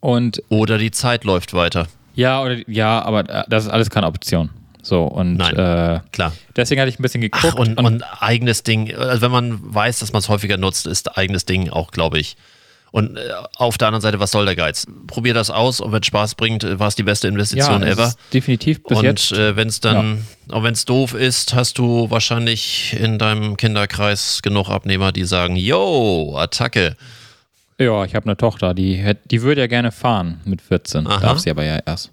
[0.00, 1.86] Und Oder die Zeit läuft weiter.
[2.14, 4.50] ja, oder ja, aber äh, das ist alles keine Option.
[4.82, 6.32] So, und Nein, äh, klar.
[6.56, 7.54] deswegen hatte ich ein bisschen geguckt.
[7.56, 11.16] Ach, und, und eigenes Ding, also wenn man weiß, dass man es häufiger nutzt, ist
[11.16, 12.36] eigenes Ding auch, glaube ich.
[12.94, 13.22] Und äh,
[13.56, 14.86] auf der anderen Seite, was soll der Geiz?
[15.08, 17.88] Probier das aus und wenn es Spaß bringt, äh, war es die beste Investition ja,
[17.88, 18.14] ever.
[18.32, 19.32] definitiv bis Und jetzt.
[19.32, 24.42] äh, wenn es dann, auch wenn es doof ist, hast du wahrscheinlich in deinem Kinderkreis
[24.42, 26.94] genug Abnehmer, die sagen, yo, Attacke.
[27.80, 31.08] Ja, ich habe eine Tochter, die, die würde ja gerne fahren mit 14.
[31.08, 31.18] Aha.
[31.18, 32.12] Darf sie aber ja erst.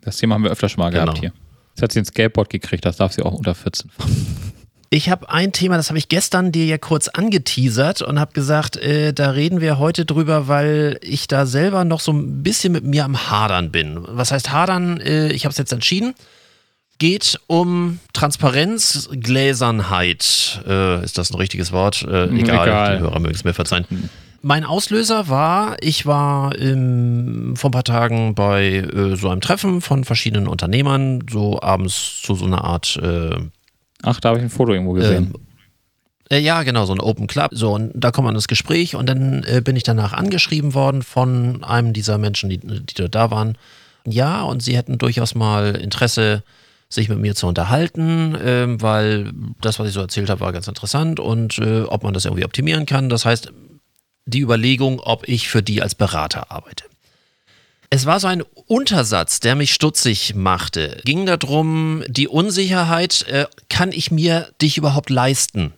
[0.00, 1.20] Das Thema haben wir öfter schon mal gehabt Genau.
[1.20, 1.32] hier.
[1.74, 4.53] Jetzt hat sie ein Skateboard gekriegt, das darf sie auch unter 14 fahren.
[4.94, 8.76] Ich habe ein Thema, das habe ich gestern dir ja kurz angeteasert und habe gesagt,
[8.76, 12.84] äh, da reden wir heute drüber, weil ich da selber noch so ein bisschen mit
[12.84, 13.98] mir am Hadern bin.
[14.06, 15.00] Was heißt Hadern?
[15.00, 16.14] Äh, ich habe es jetzt entschieden.
[16.98, 20.62] Geht um Transparenz, Gläsernheit.
[20.64, 22.02] Äh, ist das ein richtiges Wort?
[22.02, 22.96] Äh, egal, egal.
[22.96, 23.86] die Hörer mögen es mir verzeihen.
[24.42, 29.80] Mein Auslöser war, ich war ähm, vor ein paar Tagen bei äh, so einem Treffen
[29.80, 33.40] von verschiedenen Unternehmern, so abends zu so einer Art äh,
[34.04, 35.34] Ach, da habe ich ein Foto irgendwo gesehen.
[36.30, 37.50] äh, ja, genau, so ein Open Club.
[37.52, 41.02] So, und da kommt man ins Gespräch und dann äh, bin ich danach angeschrieben worden
[41.02, 43.58] von einem dieser Menschen, die, die dort da waren.
[44.06, 46.42] Ja, und sie hätten durchaus mal Interesse,
[46.88, 50.68] sich mit mir zu unterhalten, ähm, weil das, was ich so erzählt habe, war ganz
[50.68, 53.08] interessant und äh, ob man das irgendwie optimieren kann.
[53.08, 53.52] Das heißt,
[54.26, 56.84] die Überlegung, ob ich für die als Berater arbeite.
[57.90, 61.00] Es war so ein Untersatz, der mich stutzig machte.
[61.04, 65.72] Ging darum, die Unsicherheit, äh, kann ich mir dich überhaupt leisten?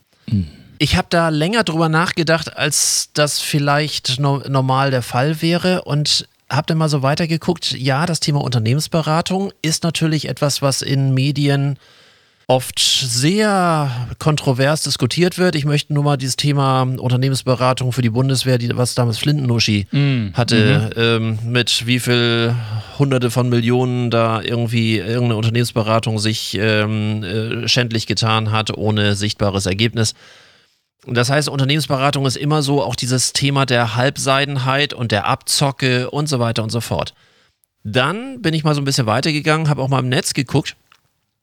[0.79, 6.29] Ich habe da länger drüber nachgedacht, als das vielleicht no normal der Fall wäre und
[6.51, 7.73] habe dann mal so weitergeguckt.
[7.73, 11.79] Ja, das Thema Unternehmensberatung ist natürlich etwas, was in Medien
[12.49, 15.57] oft sehr kontrovers diskutiert wird.
[15.57, 19.89] Ich möchte nur mal dieses Thema Unternehmensberatung für die Bundeswehr, die, was damals Flintenuschi
[20.33, 22.55] hatte, ähm, mit wie viel
[22.99, 29.67] Hunderte von Millionen da irgendwie irgendeine Unternehmensberatung sich ähm, äh, schändlich getan hat, ohne sichtbares
[29.67, 30.15] Ergebnis.
[31.05, 36.29] Das heißt, Unternehmensberatung ist immer so auch dieses Thema der Halbseidenheit und der Abzocke und
[36.29, 37.13] so weiter und so fort.
[37.83, 40.77] Dann bin ich mal so ein bisschen weitergegangen, habe auch mal im Netz geguckt,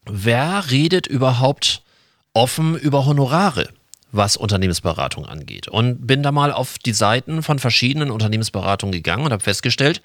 [0.05, 1.81] wer redet überhaupt
[2.33, 3.69] offen über Honorare,
[4.11, 5.67] was Unternehmensberatung angeht.
[5.67, 10.01] Und bin da mal auf die Seiten von verschiedenen Unternehmensberatungen gegangen und habe festgestellt,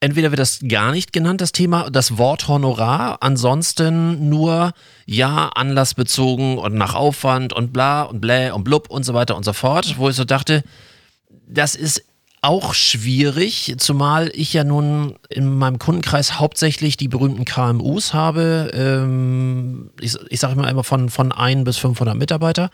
[0.00, 4.72] entweder wird das gar nicht genannt, das Thema, das Wort Honorar, ansonsten nur
[5.06, 9.44] ja, anlassbezogen und nach Aufwand und bla und blä und blub und so weiter und
[9.44, 10.64] so fort, wo ich so dachte,
[11.46, 12.04] das ist
[12.42, 18.70] auch schwierig, zumal ich ja nun in meinem Kundenkreis hauptsächlich die berühmten KMUs habe.
[18.74, 22.70] Ähm, ich ich sage immer immer von, von 1 bis 500 Mitarbeiter,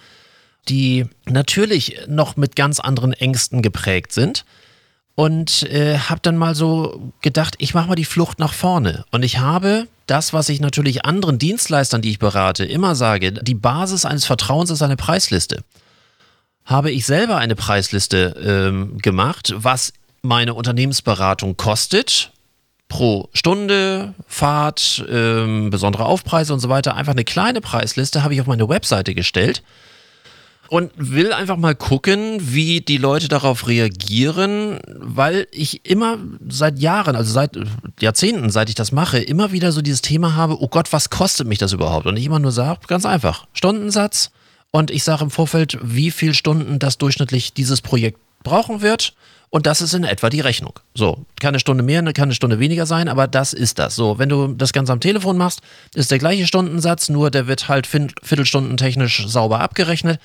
[0.71, 4.47] die natürlich noch mit ganz anderen Ängsten geprägt sind.
[5.15, 9.05] Und äh, habe dann mal so gedacht, ich mache mal die Flucht nach vorne.
[9.11, 13.57] Und ich habe das, was ich natürlich anderen Dienstleistern, die ich berate, immer sage, die
[13.57, 15.65] Basis eines Vertrauens ist eine Preisliste
[16.69, 22.31] habe ich selber eine Preisliste ähm, gemacht, was meine Unternehmensberatung kostet
[22.89, 26.95] pro Stunde, Fahrt, ähm, besondere Aufpreise und so weiter.
[26.95, 29.63] Einfach eine kleine Preisliste habe ich auf meine Webseite gestellt
[30.69, 37.17] und will einfach mal gucken, wie die Leute darauf reagieren, weil ich immer seit Jahren,
[37.17, 37.59] also seit
[38.01, 41.47] Jahrzehnten, seit ich das mache, immer wieder so dieses Thema habe, oh Gott, was kostet
[41.47, 42.07] mich das überhaupt?
[42.07, 44.31] Und ich immer nur sage, ganz einfach, Stundensatz,
[44.71, 49.15] und ich sage im Vorfeld, wie viel Stunden das durchschnittlich dieses Projekt brauchen wird.
[49.51, 50.79] Und das ist in etwa die Rechnung.
[50.95, 53.97] So, kann eine Stunde mehr, kann eine Stunde weniger sein, aber das ist das.
[53.97, 55.63] So, wenn du das Ganze am Telefon machst,
[55.95, 60.21] ist der gleiche Stundensatz, nur der wird halt viertelstundentechnisch sauber abgerechnet.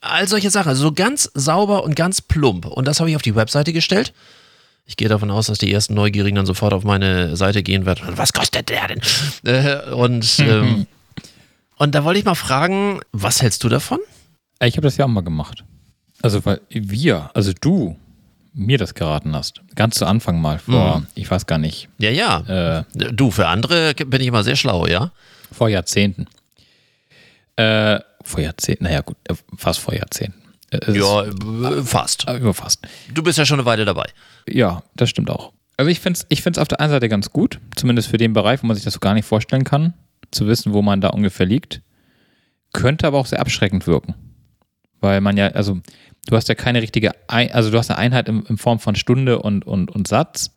[0.00, 2.64] All solche Sachen, also so ganz sauber und ganz plump.
[2.64, 4.14] Und das habe ich auf die Webseite gestellt.
[4.86, 8.16] Ich gehe davon aus, dass die ersten Neugierigen dann sofort auf meine Seite gehen werden.
[8.16, 9.00] Was kostet der denn?
[9.44, 10.86] Äh, und ähm,
[11.78, 13.98] und da wollte ich mal fragen, was hältst du davon?
[14.62, 15.64] Ich habe das ja auch mal gemacht.
[16.22, 17.96] Also, weil wir, also du,
[18.54, 19.60] mir das geraten hast.
[19.74, 22.78] Ganz zu Anfang mal vor, ich weiß gar nicht, Ja, ja.
[22.80, 25.12] äh, Du, für andere bin ich immer sehr schlau, ja?
[25.52, 26.26] vor Jahrzehnten.
[27.56, 30.40] Äh, vor Jahrzehnten, naja gut, äh, fast vor Jahrzehnten.
[30.70, 31.24] Äh, es Ja,
[31.84, 32.24] fast.
[32.24, 32.80] Ist, äh, fast.
[33.12, 34.06] Du bist ja schon eine Weile dabei.
[34.48, 35.52] Ja, das stimmt auch.
[35.76, 38.32] Also ich finde es ich find's auf der einen Seite ganz gut, zumindest für den
[38.32, 39.92] Bereich, wo man sich das so gar nicht vorstellen kann,
[40.30, 41.82] zu wissen, wo man da ungefähr liegt.
[42.72, 44.14] Könnte aber auch sehr abschreckend wirken.
[45.00, 45.80] Weil man ja, also
[46.26, 48.96] du hast ja keine richtige, Ein also du hast eine Einheit in, in Form von
[48.96, 50.56] Stunde und, und, und Satz,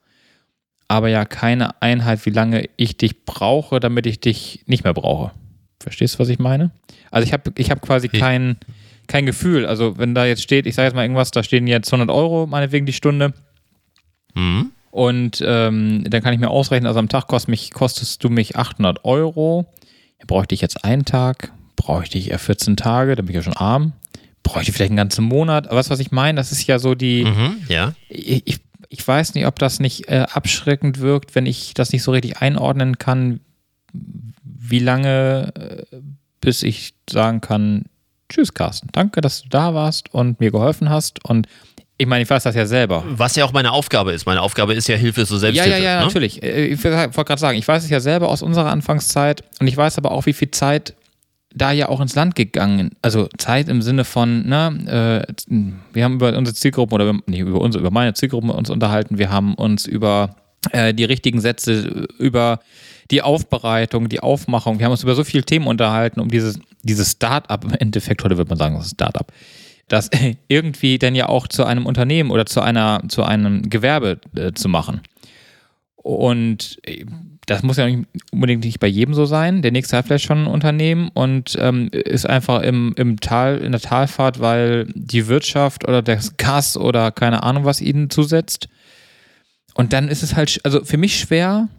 [0.87, 5.31] aber ja keine Einheit, wie lange ich dich brauche, damit ich dich nicht mehr brauche.
[5.79, 6.71] Verstehst du, was ich meine?
[7.11, 8.57] Also ich habe ich hab quasi kein,
[9.07, 9.65] kein Gefühl.
[9.65, 12.47] Also wenn da jetzt steht, ich sage jetzt mal irgendwas, da stehen jetzt 100 Euro,
[12.47, 13.33] meinetwegen die Stunde,
[14.35, 14.71] Mhm.
[14.91, 18.55] Und ähm, dann kann ich mir ausrechnen, also am Tag kost mich, kostest du mich
[18.55, 19.65] 800 Euro.
[20.27, 23.57] bräuchte ich jetzt einen Tag, bräuchte ich eher 14 Tage, dann bin ich ja schon
[23.57, 23.93] arm,
[24.43, 25.67] bräuchte ich vielleicht einen ganzen Monat.
[25.67, 27.93] Aber was, was ich meine, das ist ja so die, Mhm, ja.
[28.09, 32.01] ich, ich, ich weiß nicht, ob das nicht äh, abschreckend wirkt, wenn ich das nicht
[32.03, 33.39] so richtig einordnen kann,
[34.43, 35.97] wie lange, äh,
[36.41, 37.85] bis ich sagen kann,
[38.29, 41.47] tschüss Carsten, danke, dass du da warst und mir geholfen hast und
[41.99, 43.03] ich meine, ich weiß das ja selber.
[43.09, 44.25] Was ja auch meine Aufgabe ist.
[44.25, 45.69] Meine Aufgabe ist ja Hilfe zur Ja, Selbsthilfe.
[45.69, 46.05] ja, ja, ne?
[46.05, 46.41] natürlich.
[46.41, 49.77] Äh, Ich wollte gerade sagen, ich weiß es ja selber aus unserer Anfangszeit und ich
[49.77, 50.95] weiß aber auch, wie viel Zeit
[51.53, 52.91] da ja auch ins Land gegangen.
[53.01, 55.53] Also Zeit im Sinne von, ne, äh,
[55.93, 59.17] wir haben über unsere Zielgruppen oder über- nicht über unsere, über meine Zielgruppen uns unterhalten.
[59.17, 60.35] Wir haben uns über
[60.71, 62.59] äh, die richtigen Sätze, über
[63.11, 64.77] die Aufbereitung, die Aufmachung.
[64.79, 68.37] Wir haben uns über so viele Themen unterhalten, um dieses, dieses Start-up, im Endeffekt, heute
[68.37, 69.31] würde man sagen, das ist Start-up,
[69.89, 70.09] das
[70.47, 74.69] irgendwie dann ja auch zu einem Unternehmen oder zu einer, zu einem Gewerbe äh, zu
[74.69, 75.01] machen.
[75.97, 77.05] Und äh,
[77.45, 79.61] das muss ja nicht unbedingt nicht bei jedem so sein.
[79.61, 83.71] Der nächste hat vielleicht schon ein Unternehmen und ähm, ist einfach im, im Tal, in
[83.71, 88.69] der Talfahrt, weil die Wirtschaft oder das Gas oder keine Ahnung was ihnen zusetzt.
[89.73, 91.69] Und dann ist es halt, also für mich schwer,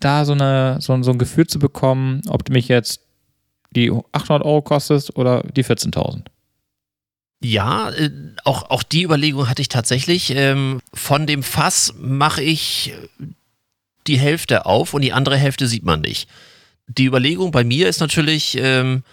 [0.00, 3.00] da so, eine, so, so ein Gefühl zu bekommen, ob du mich jetzt
[3.70, 6.24] die 800 Euro kostest oder die 14.000.
[7.42, 8.10] Ja, äh,
[8.44, 10.30] auch, auch die Überlegung hatte ich tatsächlich.
[10.34, 12.92] Ähm, von dem Fass mache ich
[14.06, 16.28] die Hälfte auf und die andere Hälfte sieht man nicht.
[16.86, 19.04] Die Überlegung bei mir ist natürlich, ähm,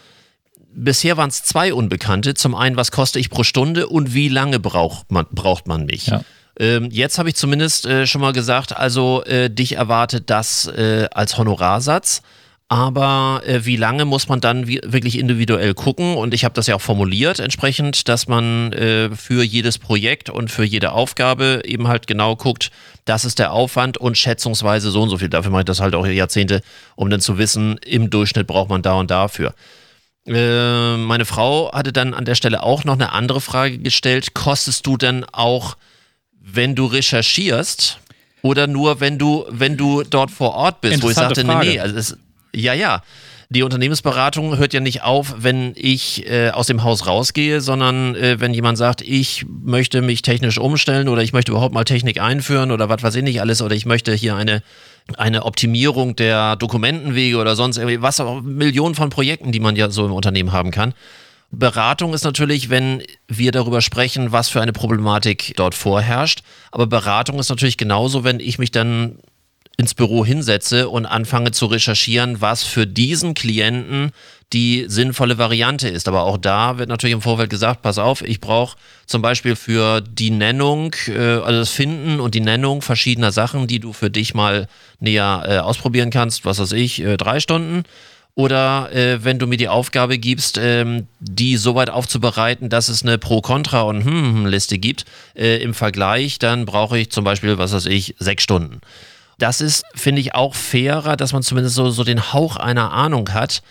[0.74, 2.34] bisher waren es zwei Unbekannte.
[2.34, 6.08] Zum einen, was koste ich pro Stunde und wie lange braucht man, braucht man mich?
[6.08, 6.24] Ja.
[6.60, 11.08] Ähm, jetzt habe ich zumindest äh, schon mal gesagt, also äh, dich erwartet das äh,
[11.13, 12.24] als Honorarsatz.
[12.69, 16.15] Aber äh, wie lange muss man dann wie, wirklich individuell gucken?
[16.15, 20.51] Und ich habe das ja auch formuliert entsprechend, dass man äh, für jedes Projekt und
[20.51, 22.71] für jede Aufgabe eben halt genau guckt,
[23.06, 25.30] das ist der Aufwand und schätzungsweise so und so viel.
[25.30, 26.62] Dafür mache ich das halt auch Jahrzehnte,
[26.97, 29.53] um dann zu wissen, im Durchschnitt braucht man da und dafür.
[30.25, 34.34] Äh, meine Frau hatte dann an der Stelle auch noch eine andere Frage gestellt.
[34.34, 35.77] Kostest du denn auch,
[36.41, 37.99] wenn du recherchierst
[38.41, 41.01] oder nur, wenn du, wenn du dort vor Ort bist?
[41.01, 41.69] Wo ich sagte, nee, Frage.
[41.69, 42.17] nee, also es,
[42.54, 43.02] ja, ja.
[43.50, 48.42] Die Unternehmensberatung hört ja nicht auf, wenn ich äh, aus dem Haus rausgehe, sondern äh,
[48.42, 52.72] wenn jemand sagt, ich möchte mich technisch umstellen oder ich möchte überhaupt mal Technik einführen
[52.72, 54.64] oder was weiß ich nicht alles oder ich möchte hier eine,
[55.18, 59.90] eine Optimierung der Dokumentenwege oder sonst irgendwie, was auch Millionen von Projekten, die man ja
[59.90, 60.94] so im Unternehmen haben kann.
[61.50, 66.42] Beratung ist natürlich, wenn wir darüber sprechen, was für eine Problematik dort vorherrscht.
[66.72, 69.20] Aber Beratung ist natürlich genauso, wenn ich mich dann
[69.78, 74.12] ins Büro hinsetze und anfange zu recherchieren, was für diesen Klienten
[74.54, 76.08] die sinnvolle Variante ist.
[76.08, 80.02] Aber auch da wird natürlich im Vorfeld gesagt, pass auf, ich brauche zum Beispiel für
[80.02, 84.34] die Nennung, äh, also das Finden und die Nennung verschiedener Sachen, die du für dich
[84.34, 84.68] mal
[85.00, 87.84] näher äh, ausprobieren kannst, was weiß ich, äh, drei Stunden.
[88.34, 93.04] Oder äh, wenn du mir die Aufgabe gibst, ähm, die so weit aufzubereiten, dass es
[93.04, 97.88] eine Pro-Kontra- und Hm-Liste gibt äh, im Vergleich, dann brauche ich zum Beispiel, was weiß
[97.88, 98.82] ich, sechs Stunden.
[99.39, 103.30] Das ist, finde ich, auch fairer, dass man zumindest so, so den Hauch einer Ahnung
[103.34, 103.62] hat.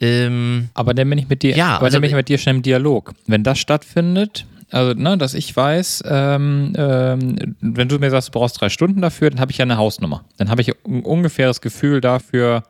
[0.00, 2.38] Ähm, Aber dann bin ich mit dir, Ja, aber also- dann bin ich mit dir
[2.38, 3.14] schnell im Dialog.
[3.26, 8.32] Wenn das stattfindet, also ne, dass ich weiß, ähm, ähm, wenn du mir sagst, du
[8.32, 10.24] brauchst drei Stunden dafür, dann habe ich ja eine Hausnummer.
[10.36, 12.64] Dann habe ich ein ungefähres Gefühl dafür,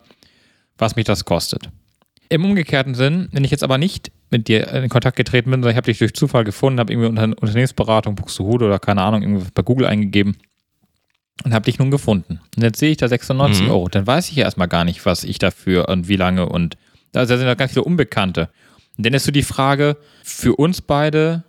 [0.76, 1.70] was mich das kostet.
[2.28, 5.70] Im umgekehrten Sinn, wenn ich jetzt aber nicht mit dir in Kontakt getreten bin, sondern
[5.70, 9.46] ich habe dich durch Zufall gefunden, habe irgendwie unter Unternehmensberatung, Buxtehude oder keine Ahnung, irgendwie
[9.54, 10.36] bei Google eingegeben
[11.42, 12.40] und habe dich nun gefunden.
[12.56, 13.70] Und jetzt sehe ich da 96 Mhm.
[13.70, 13.88] Euro.
[13.88, 16.76] Dann weiß ich ja erstmal gar nicht, was ich dafür und wie lange und
[17.12, 18.48] da sind ja ganz viele Unbekannte.
[18.96, 21.44] Und dann ist so die Frage, für uns beide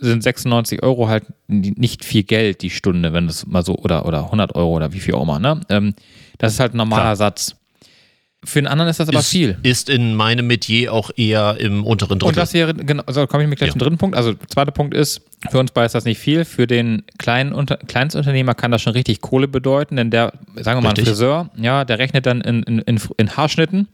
[0.00, 4.24] sind 96 Euro halt nicht viel Geld die Stunde, wenn das mal so, oder, oder
[4.24, 5.60] 100 Euro oder wie viel auch immer, ne?
[5.70, 5.94] Ähm,
[6.38, 7.16] das ist halt ein normaler Klar.
[7.16, 7.56] Satz.
[8.46, 9.58] Für den anderen ist das aber ist, viel.
[9.64, 12.28] ist in meinem Metier auch eher im unteren Drittel.
[12.28, 13.72] Und das wäre, genau, also komme ich mit gleich Ja.
[13.72, 14.16] zum dritten Punkt.
[14.16, 16.44] Also, der zweite Punkt ist, für uns beide ist das nicht viel.
[16.44, 20.82] Für den kleinen Unter Kleinstunternehmer kann das schon richtig Kohle bedeuten, denn der, sagen wir
[20.82, 21.08] mal, ein Richtig.
[21.08, 23.88] Friseur, ja, der rechnet dann in, in, in, in Haarschnitten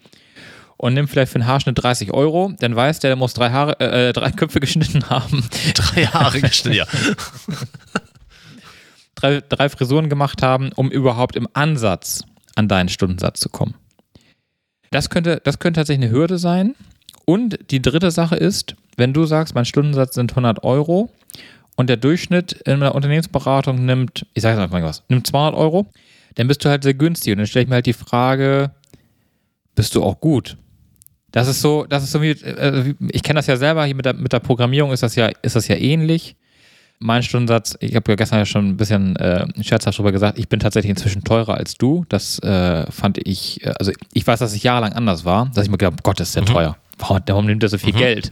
[0.76, 3.80] und nimmt vielleicht für einen Haarschnitt 30 Euro, dann weiß der, der muss drei Haare,
[3.80, 6.86] äh, drei Köpfe geschnitten haben, drei Jahre gestellt, ja.
[9.14, 12.24] drei, drei Frisuren gemacht haben, um überhaupt im Ansatz
[12.54, 13.74] an deinen Stundensatz zu kommen.
[14.92, 16.76] Das könnte, das könnte tatsächlich eine Hürde sein.
[17.24, 21.10] Und die dritte Sache ist, wenn du sagst, mein Stundensatz sind 100 Euro
[21.76, 25.54] und der Durchschnitt in einer Unternehmensberatung nimmt, ich sage jetzt einfach mal was, nimmt 200
[25.54, 25.86] Euro,
[26.34, 27.32] dann bist du halt sehr günstig.
[27.32, 28.72] Und dann stelle ich mir halt die Frage,
[29.74, 30.56] bist du auch gut?
[31.30, 34.04] Das ist so, das ist so wie, äh, ich kenne das ja selber, hier mit
[34.04, 36.36] der, mit der Programmierung ist das ja, ist das ja ähnlich.
[37.02, 40.48] Mein Stundensatz, ich habe ja gestern ja schon ein bisschen äh, scherzhaft drüber gesagt, ich
[40.48, 42.04] bin tatsächlich inzwischen teurer als du.
[42.08, 45.70] Das äh, fand ich, äh, also ich weiß, dass ich jahrelang anders war, dass ich
[45.70, 46.46] mir gedacht habe, Gott, das ist ja mhm.
[46.46, 46.76] teuer.
[46.98, 47.98] Warum, warum nimmt er so viel mhm.
[47.98, 48.30] Geld?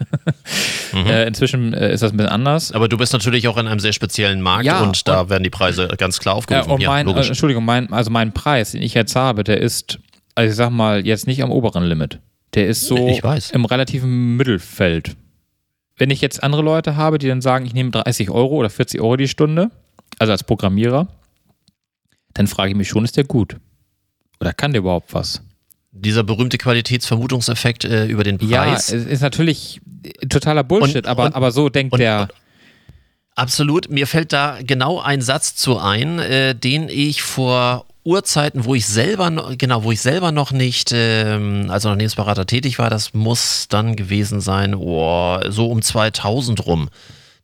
[0.92, 1.06] mhm.
[1.06, 2.72] äh, inzwischen äh, ist das ein bisschen anders.
[2.72, 5.50] Aber du bist natürlich auch in einem sehr speziellen Markt ja, und da werden die
[5.50, 6.70] Preise ganz klar aufgerufen.
[6.70, 9.98] und mein, ja, Entschuldigung, mein, also mein Preis, den ich jetzt habe, der ist,
[10.36, 12.20] also ich sag mal, jetzt nicht am oberen Limit.
[12.54, 12.96] Der ist so
[13.52, 15.16] im relativen Mittelfeld.
[16.00, 19.02] Wenn ich jetzt andere Leute habe, die dann sagen, ich nehme 30 Euro oder 40
[19.02, 19.70] Euro die Stunde,
[20.18, 21.08] also als Programmierer,
[22.32, 23.56] dann frage ich mich schon, ist der gut?
[24.40, 25.42] Oder kann der überhaupt was?
[25.92, 28.48] Dieser berühmte Qualitätsvermutungseffekt äh, über den Preis.
[28.50, 29.82] Ja, es ist natürlich
[30.26, 32.28] totaler Bullshit, und, aber, und, aber so denkt und, der.
[33.34, 33.90] Absolut.
[33.90, 38.86] Mir fällt da genau ein Satz zu ein, äh, den ich vor Urzeiten, wo ich
[38.86, 43.94] selber, genau, wo ich selber noch nicht ähm, als Unternehmensberater tätig war, das muss dann
[43.96, 46.88] gewesen sein, oh, so um 2000 rum.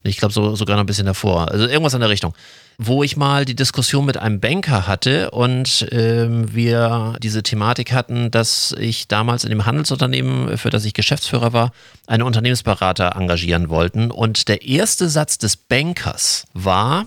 [0.03, 1.51] Ich glaube so, sogar noch ein bisschen davor.
[1.51, 2.35] Also irgendwas in der Richtung.
[2.79, 8.31] Wo ich mal die Diskussion mit einem Banker hatte und ähm, wir diese Thematik hatten,
[8.31, 11.73] dass ich damals in dem Handelsunternehmen, für das ich Geschäftsführer war,
[12.07, 14.11] einen Unternehmensberater engagieren wollten.
[14.11, 17.07] Und der erste Satz des Bankers war,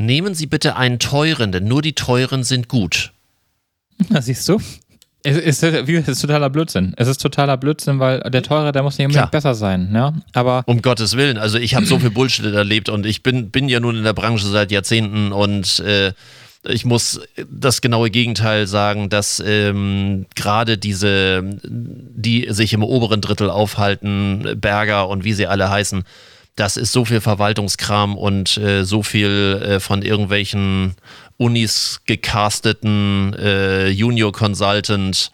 [0.00, 3.12] Nehmen Sie bitte einen teuren, denn nur die teuren sind gut.
[4.08, 4.58] Na, siehst du?
[5.22, 6.94] Es ist, es ist totaler Blödsinn.
[6.96, 9.90] Es ist totaler Blödsinn, weil der teure, der muss nicht unbedingt besser sein.
[9.92, 10.14] Ja?
[10.32, 11.36] Aber um Gottes Willen.
[11.36, 14.14] Also ich habe so viel Bullshit erlebt und ich bin, bin ja nun in der
[14.14, 16.14] Branche seit Jahrzehnten und äh,
[16.64, 17.20] ich muss
[17.50, 25.08] das genaue Gegenteil sagen, dass ähm, gerade diese, die sich im oberen Drittel aufhalten, Berger
[25.08, 26.04] und wie sie alle heißen,
[26.60, 30.94] das ist so viel Verwaltungskram und äh, so viel äh, von irgendwelchen
[31.38, 35.30] Unis gecasteten äh, Junior Consultant.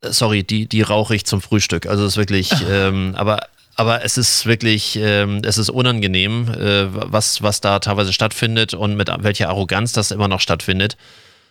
[0.00, 1.84] Sorry, die, die rauche ich zum Frühstück.
[1.84, 3.40] Also es ist wirklich, ähm, aber,
[3.76, 8.96] aber es ist wirklich, ähm, es ist unangenehm, äh, was, was da teilweise stattfindet und
[8.96, 10.96] mit welcher Arroganz das immer noch stattfindet.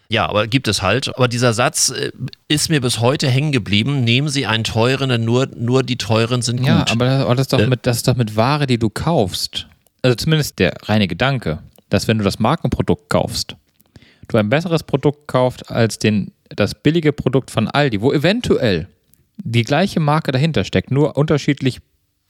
[0.10, 1.14] Ja, aber gibt es halt.
[1.16, 2.12] Aber dieser Satz äh,
[2.48, 4.04] ist mir bis heute hängen geblieben.
[4.04, 6.68] Nehmen Sie einen teuren, denn nur, nur die teuren sind gut.
[6.68, 9.68] Ja, aber das ist, doch äh, mit, das ist doch mit Ware, die du kaufst.
[10.02, 13.56] Also zumindest der reine Gedanke, dass wenn du das Markenprodukt kaufst,
[14.28, 18.88] du ein besseres Produkt kaufst als den, das billige Produkt von Aldi, wo eventuell
[19.38, 21.80] die gleiche Marke dahinter steckt, nur unterschiedlich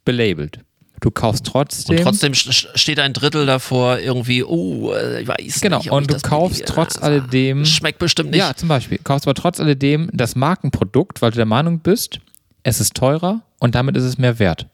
[0.04, 0.60] belabelt.
[1.00, 1.98] Du kaufst trotzdem.
[1.98, 5.86] Und trotzdem steht ein Drittel davor irgendwie, oh, äh, ich weiß genau, nicht.
[5.86, 7.66] Genau, und du kaufst trotz alledem.
[7.66, 8.40] Schmeckt bestimmt nicht.
[8.40, 8.98] Ja, zum Beispiel.
[9.04, 12.20] Kaufst aber trotz alledem das Markenprodukt, weil du der Meinung bist,
[12.64, 14.66] es ist teurer und damit ist es mehr wert.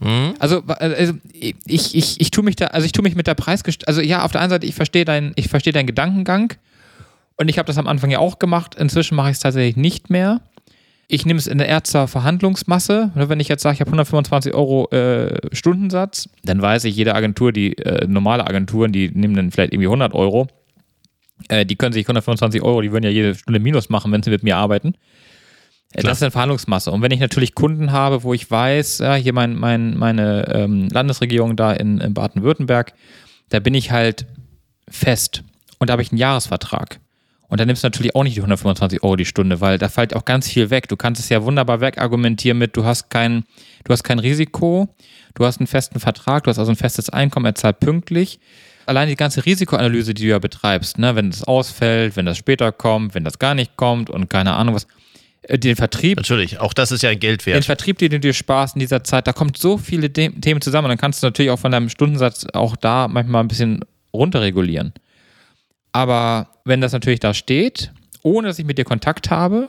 [0.00, 0.34] Mhm.
[0.38, 3.86] Also, also ich, ich, ich tue mich da, also ich tue mich mit der Preisgest
[3.86, 6.54] also ja, auf der einen Seite, ich verstehe deinen, ich verstehe deinen Gedankengang
[7.36, 8.74] und ich habe das am Anfang ja auch gemacht.
[8.74, 10.40] Inzwischen mache ich es tatsächlich nicht mehr
[11.10, 13.10] ich nehme es in der Ärzter Verhandlungsmasse.
[13.14, 17.14] Ne, wenn ich jetzt sage, ich habe 125 Euro äh, Stundensatz, dann weiß ich, jede
[17.14, 20.46] Agentur, die äh, normale Agenturen, die nehmen dann vielleicht irgendwie 100 Euro.
[21.48, 24.30] Äh, die können sich 125 Euro, die würden ja jede Stunde Minus machen, wenn sie
[24.30, 24.94] mit mir arbeiten.
[25.92, 26.92] Äh, das ist eine Verhandlungsmasse.
[26.92, 30.88] Und wenn ich natürlich Kunden habe, wo ich weiß, ja, hier mein, mein, meine ähm,
[30.90, 32.92] Landesregierung da in, in Baden-Württemberg,
[33.48, 34.26] da bin ich halt
[34.88, 35.42] fest.
[35.78, 37.00] Und da habe ich einen Jahresvertrag.
[37.50, 40.14] Und dann nimmst du natürlich auch nicht die 125 Euro die Stunde, weil da fällt
[40.14, 40.88] auch ganz viel weg.
[40.88, 43.44] Du kannst es ja wunderbar wegargumentieren mit, du hast kein,
[43.84, 44.88] du hast kein Risiko,
[45.34, 48.38] du hast einen festen Vertrag, du hast also ein festes Einkommen, er zahlt pünktlich.
[48.86, 52.72] Allein die ganze Risikoanalyse, die du ja betreibst, ne, wenn es ausfällt, wenn das später
[52.72, 54.86] kommt, wenn das gar nicht kommt und keine Ahnung was,
[55.42, 56.18] äh, den Vertrieb.
[56.18, 57.56] Natürlich, auch das ist ja ein Geld wert.
[57.56, 60.86] Den Vertrieb, den du dir sparst in dieser Zeit, da kommt so viele Themen zusammen.
[60.86, 64.92] Und dann kannst du natürlich auch von deinem Stundensatz auch da manchmal ein bisschen runterregulieren.
[65.92, 69.68] Aber wenn das natürlich da steht, ohne dass ich mit dir Kontakt habe,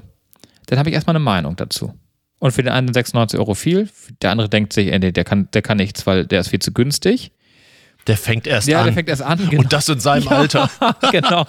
[0.67, 1.93] dann habe ich erstmal eine Meinung dazu.
[2.39, 3.89] Und für den einen 96 Euro viel,
[4.21, 6.71] der andere denkt sich, ey, der kann, der kann nichts, weil der ist viel zu
[6.71, 7.31] günstig.
[8.07, 8.81] Der fängt erst ja, an.
[8.81, 9.49] Ja, der fängt erst an.
[9.49, 9.61] Genau.
[9.61, 10.69] Und das in seinem ja, Alter.
[11.11, 11.45] genau.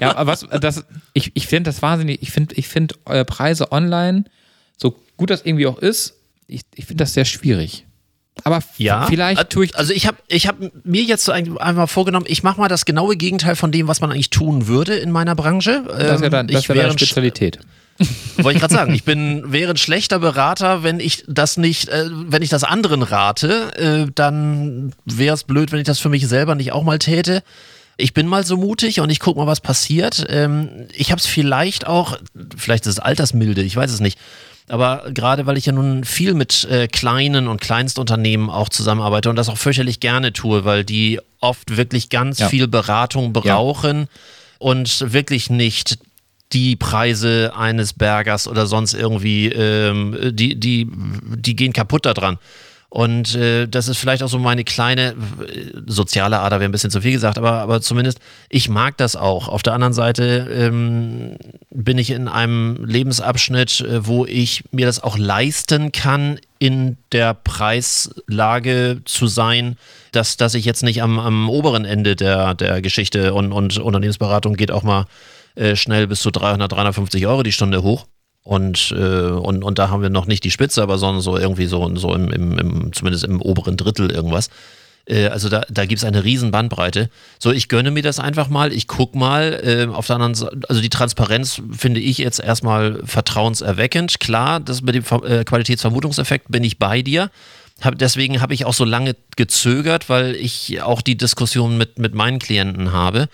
[0.00, 3.70] Ja, aber was, das, ich, ich finde das wahnsinnig, ich finde ich find eure Preise
[3.70, 4.24] online,
[4.76, 7.86] so gut das irgendwie auch ist, ich, ich finde das sehr schwierig.
[8.44, 9.76] Aber ja, vielleicht tue ich.
[9.76, 13.56] Also ich habe ich hab mir jetzt einmal vorgenommen, ich mache mal das genaue Gegenteil
[13.56, 15.82] von dem, was man eigentlich tun würde in meiner Branche.
[15.86, 17.58] Das ist ja, dann, ähm, das ja deine Spezialität.
[18.36, 22.04] Wollte ich gerade sagen, ich bin wäre ein schlechter Berater, wenn ich das nicht, äh,
[22.10, 26.28] wenn ich das anderen rate, äh, dann wäre es blöd, wenn ich das für mich
[26.28, 27.42] selber nicht auch mal täte.
[27.96, 30.26] Ich bin mal so mutig und ich gucke mal, was passiert.
[30.28, 32.18] Ähm, ich habe es vielleicht auch,
[32.56, 34.18] vielleicht ist es Altersmilde, ich weiß es nicht
[34.68, 39.36] aber gerade weil ich ja nun viel mit äh, kleinen und Kleinstunternehmen auch zusammenarbeite und
[39.36, 42.48] das auch fürchterlich gerne tue, weil die oft wirklich ganz ja.
[42.48, 44.06] viel Beratung brauchen ja.
[44.58, 45.98] und wirklich nicht
[46.52, 52.38] die Preise eines Bergers oder sonst irgendwie, ähm, die, die, die gehen kaputt daran.
[52.94, 56.92] Und äh, das ist vielleicht auch so meine kleine äh, soziale Ader, wäre ein bisschen
[56.92, 59.48] zu viel gesagt, aber, aber zumindest ich mag das auch.
[59.48, 61.36] Auf der anderen Seite ähm,
[61.70, 67.34] bin ich in einem Lebensabschnitt, äh, wo ich mir das auch leisten kann, in der
[67.34, 69.76] Preislage zu sein,
[70.12, 74.54] dass, dass ich jetzt nicht am, am oberen Ende der, der Geschichte und, und Unternehmensberatung
[74.54, 75.06] geht auch mal
[75.56, 78.06] äh, schnell bis zu 300, 350 Euro die Stunde hoch.
[78.44, 81.66] Und, äh, und, und da haben wir noch nicht die Spitze, aber sondern so irgendwie
[81.66, 84.50] so, so im, im, im zumindest im oberen Drittel irgendwas.
[85.06, 87.08] Äh, also da, da gibt es eine riesen Bandbreite.
[87.38, 89.60] So, ich gönne mir das einfach mal, ich gucke mal.
[89.64, 94.20] Äh, auf der anderen Seite, also die Transparenz finde ich jetzt erstmal vertrauenserweckend.
[94.20, 97.30] Klar, das mit dem äh, Qualitätsvermutungseffekt bin ich bei dir.
[97.80, 102.14] Hab, deswegen habe ich auch so lange gezögert, weil ich auch die Diskussion mit, mit
[102.14, 103.28] meinen Klienten habe.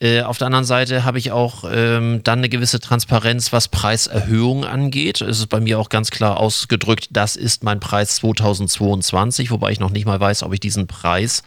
[0.00, 4.64] Äh, auf der anderen Seite habe ich auch ähm, dann eine gewisse Transparenz, was Preiserhöhung
[4.64, 5.20] angeht.
[5.20, 9.80] Es ist bei mir auch ganz klar ausgedrückt, das ist mein Preis 2022, wobei ich
[9.80, 11.42] noch nicht mal weiß, ob ich diesen Preis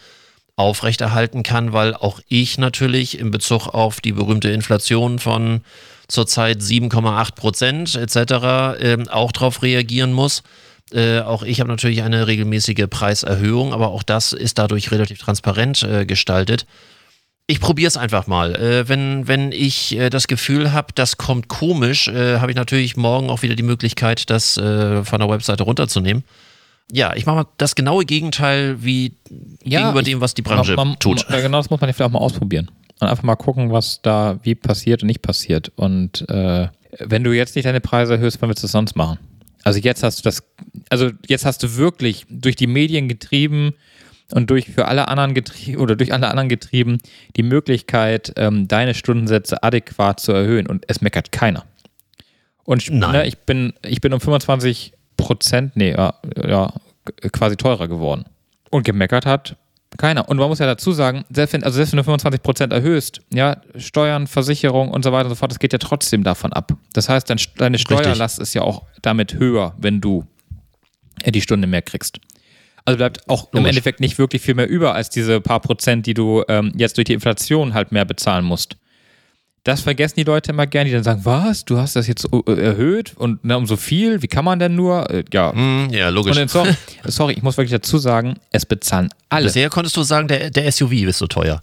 [0.58, 5.62] aufrechterhalten kann, weil auch ich natürlich in Bezug auf die berühmte Inflation von
[6.10, 8.82] zurzeit 7,8 Prozent etc.
[8.82, 10.43] Äh, auch darauf reagieren muss.
[10.91, 15.84] Äh, auch ich habe natürlich eine regelmäßige Preiserhöhung, aber auch das ist dadurch relativ transparent
[15.84, 16.66] äh, gestaltet
[17.52, 18.56] ich probiere es einfach mal.
[18.56, 22.95] Äh, wenn, wenn ich äh, das Gefühl habe, das kommt komisch, äh, habe ich natürlich
[22.95, 26.24] morgen auch wieder die Möglichkeit, das äh, von der Webseite runterzunehmen.
[26.91, 29.18] Ja, ich mache mal das genaue Gegenteil wie
[29.64, 31.28] ja, gegenüber dem, was die Branche man, man, tut.
[31.28, 32.72] Genau, das muss man ja vielleicht auch mal ausprobieren.
[32.99, 35.72] Und einfach mal gucken, was da wie passiert und nicht passiert.
[35.76, 36.68] Und äh,
[36.99, 39.20] wenn du jetzt nicht deine Preise erhöhst, wann willst du es sonst machen?
[39.64, 40.41] Also jetzt hast du das,
[40.89, 43.74] also jetzt hast du wirklich durch die Medien getrieben,
[44.34, 46.99] und durch für alle anderen getrieben oder durch alle anderen getrieben
[47.36, 51.65] die Möglichkeit, ähm, deine Stundensätze adäquat zu erhöhen und es meckert keiner.
[52.63, 56.73] Und ne, ich bin, ich bin um 25 Prozent, nee, ja, ja,
[57.32, 58.25] quasi teurer geworden.
[58.69, 59.57] Und gemeckert hat
[59.97, 60.29] keiner.
[60.29, 63.21] Und man muss ja dazu sagen, selbst wenn, also selbst wenn du 25 Prozent erhöhst,
[63.34, 66.71] ja, Steuern, Versicherung und so weiter und so fort, das geht ja trotzdem davon ab.
[66.93, 68.43] Das heißt, dein, deine Steuerlast Richtig.
[68.43, 70.25] ist ja auch damit höher, wenn du
[71.25, 72.19] die Stunde mehr kriegst.
[72.86, 73.59] Also bleibt auch Logisch.
[73.59, 76.97] im Endeffekt nicht wirklich viel mehr über als diese paar Prozent, die du ähm, jetzt
[76.97, 78.77] durch die Inflation halt mehr bezahlen musst.
[79.63, 82.51] Das vergessen die Leute immer gerne, die dann sagen, was, du hast das jetzt äh,
[82.51, 85.07] erhöht und ne, um so viel, wie kann man denn nur?
[85.11, 85.53] Äh, ja.
[85.53, 86.36] Mm, ja, logisch.
[86.36, 86.73] Und sorry,
[87.05, 89.45] sorry, ich muss wirklich dazu sagen, es bezahlen alle.
[89.45, 91.61] Bisher konntest du sagen, der, der SUV ist so teuer.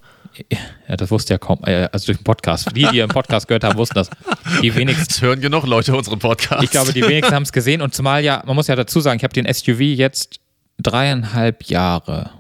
[0.89, 2.69] Ja, das wusste ja kaum, äh, also durch den Podcast.
[2.77, 4.11] Die, die im Podcast gehört haben, wussten das.
[4.63, 5.07] Die wenigsten.
[5.09, 6.63] Das hören genug Leute unseren Podcast.
[6.63, 9.17] Ich glaube, die wenigsten haben es gesehen und zumal ja, man muss ja dazu sagen,
[9.17, 10.39] ich habe den SUV jetzt
[10.79, 12.31] dreieinhalb Jahre.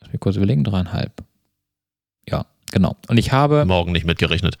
[0.00, 1.22] Lass mich kurz überlegen, dreieinhalb.
[2.28, 2.96] Ja, genau.
[3.08, 3.64] Und ich habe.
[3.64, 4.58] Morgen nicht mitgerechnet.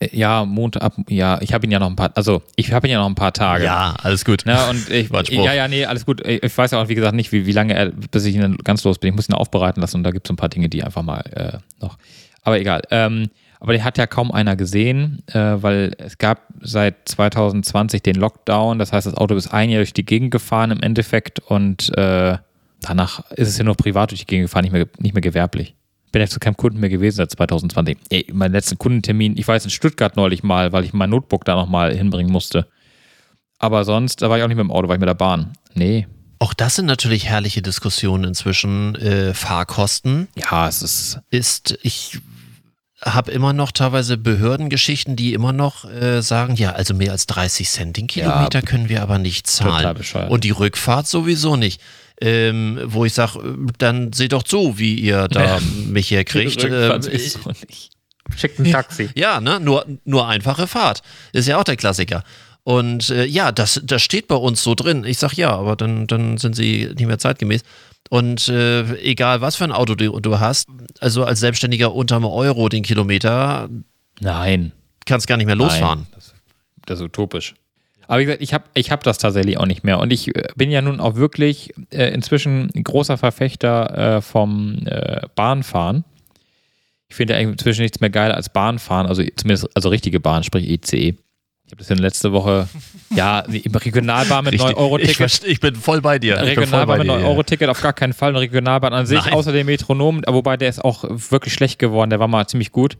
[0.00, 2.86] Äh, ja, Montag, ab, ja, ich habe ihn ja noch ein paar, also ich habe
[2.86, 3.64] ihn ja noch ein paar Tage.
[3.64, 4.44] Ja, alles gut.
[4.46, 6.26] Ja, und ich, ja, ja, nee, alles gut.
[6.26, 8.84] Ich weiß ja auch, wie gesagt, nicht, wie, wie lange er, bis ich ihn ganz
[8.84, 9.10] los bin.
[9.10, 11.20] Ich muss ihn aufbereiten lassen und da gibt es ein paar Dinge, die einfach mal
[11.32, 11.98] äh, noch.
[12.42, 12.82] Aber egal.
[12.90, 13.30] Ähm,
[13.62, 18.80] aber den hat ja kaum einer gesehen, äh, weil es gab seit 2020 den Lockdown.
[18.80, 22.38] Das heißt, das Auto ist ein Jahr durch die Gegend gefahren im Endeffekt und äh,
[22.80, 25.76] danach ist es ja nur privat durch die Gegend gefahren, nicht mehr, nicht mehr gewerblich.
[26.10, 27.98] Bin ja zu keinem Kunden mehr gewesen seit 2020.
[28.10, 31.54] Ey, mein letzten Kundentermin, ich weiß in Stuttgart neulich mal, weil ich mein Notebook da
[31.54, 32.66] nochmal hinbringen musste.
[33.60, 35.52] Aber sonst, da war ich auch nicht mit dem Auto, war ich mit der Bahn.
[35.74, 36.08] Nee,
[36.40, 38.96] auch das sind natürlich herrliche Diskussionen inzwischen.
[38.96, 40.26] Äh, Fahrkosten.
[40.34, 41.20] Ja, es ist.
[41.30, 42.18] Ist, ich
[43.04, 47.68] habe immer noch teilweise Behördengeschichten, die immer noch äh, sagen, ja, also mehr als 30
[47.68, 49.96] Cent den Kilometer ja, können wir aber nicht zahlen.
[50.28, 51.80] Und die Rückfahrt sowieso nicht.
[52.20, 55.60] Ähm, wo ich sage, dann seht doch zu, wie ihr da ja.
[55.86, 56.62] mich herkriegt.
[56.72, 57.00] Ähm,
[58.36, 59.10] Schickt ein Taxi.
[59.14, 59.58] Ja, ne?
[59.58, 61.02] nur, nur einfache Fahrt.
[61.32, 62.22] Ist ja auch der Klassiker.
[62.64, 65.04] Und äh, ja, das, das steht bei uns so drin.
[65.04, 67.62] Ich sage ja, aber dann, dann sind sie nicht mehr zeitgemäß.
[68.10, 70.68] Und äh, egal, was für ein Auto du, du hast,
[71.00, 73.68] also als Selbstständiger unter einem Euro den Kilometer.
[74.20, 74.72] Nein.
[75.06, 76.06] Kannst gar nicht mehr losfahren.
[76.14, 76.34] Das,
[76.86, 77.54] das, ist utopisch.
[78.06, 79.98] Aber wie gesagt, ich habe ich hab das tatsächlich auch nicht mehr.
[79.98, 85.22] Und ich äh, bin ja nun auch wirklich äh, inzwischen großer Verfechter äh, vom äh,
[85.34, 86.04] Bahnfahren.
[87.08, 90.68] Ich finde ja inzwischen nichts mehr geiler als Bahnfahren, also zumindest also richtige Bahn, sprich
[90.68, 91.16] ECE
[91.72, 92.68] habe das ja letzte Woche,
[93.14, 95.42] ja, im Regionalbahn mit 9-Euro-Ticket.
[95.42, 96.36] Ich, ich, bin voll bei dir.
[96.36, 98.30] Regionalbahn mit 9-Euro-Ticket auf gar keinen Fall.
[98.30, 99.32] Eine Regionalbahn an sich, Nein.
[99.32, 102.98] außer dem Metronom, wobei der ist auch wirklich schlecht geworden, der war mal ziemlich gut.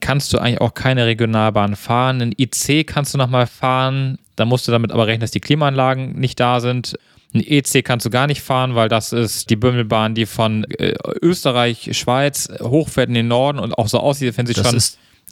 [0.00, 2.20] Kannst du eigentlich auch keine Regionalbahn fahren.
[2.20, 6.18] Ein IC kannst du nochmal fahren, da musst du damit aber rechnen, dass die Klimaanlagen
[6.18, 6.98] nicht da sind.
[7.32, 10.94] Ein EC kannst du gar nicht fahren, weil das ist die Bümmelbahn, die von äh,
[11.22, 14.80] Österreich, Schweiz hochfährt in den Norden und auch so aussieht, wenn sie das schon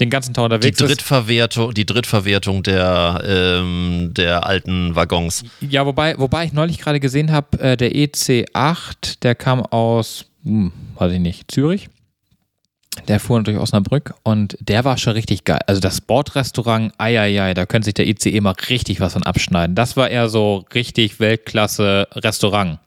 [0.01, 0.88] den ganzen Tag Die unterwegs ist.
[0.88, 5.45] Drittverwertung, die Drittverwertung der, ähm, der alten Waggons.
[5.61, 10.72] Ja, wobei, wobei ich neulich gerade gesehen habe, äh, der EC8, der kam aus, hm,
[10.97, 11.88] weiß ich nicht, Zürich.
[13.09, 15.61] Der fuhr durch Osnabrück und der war schon richtig geil.
[15.66, 19.74] Also das Bordrestaurant, eieiei, da könnte sich der ICE mal richtig was von abschneiden.
[19.74, 22.80] Das war eher so richtig Weltklasse Restaurant.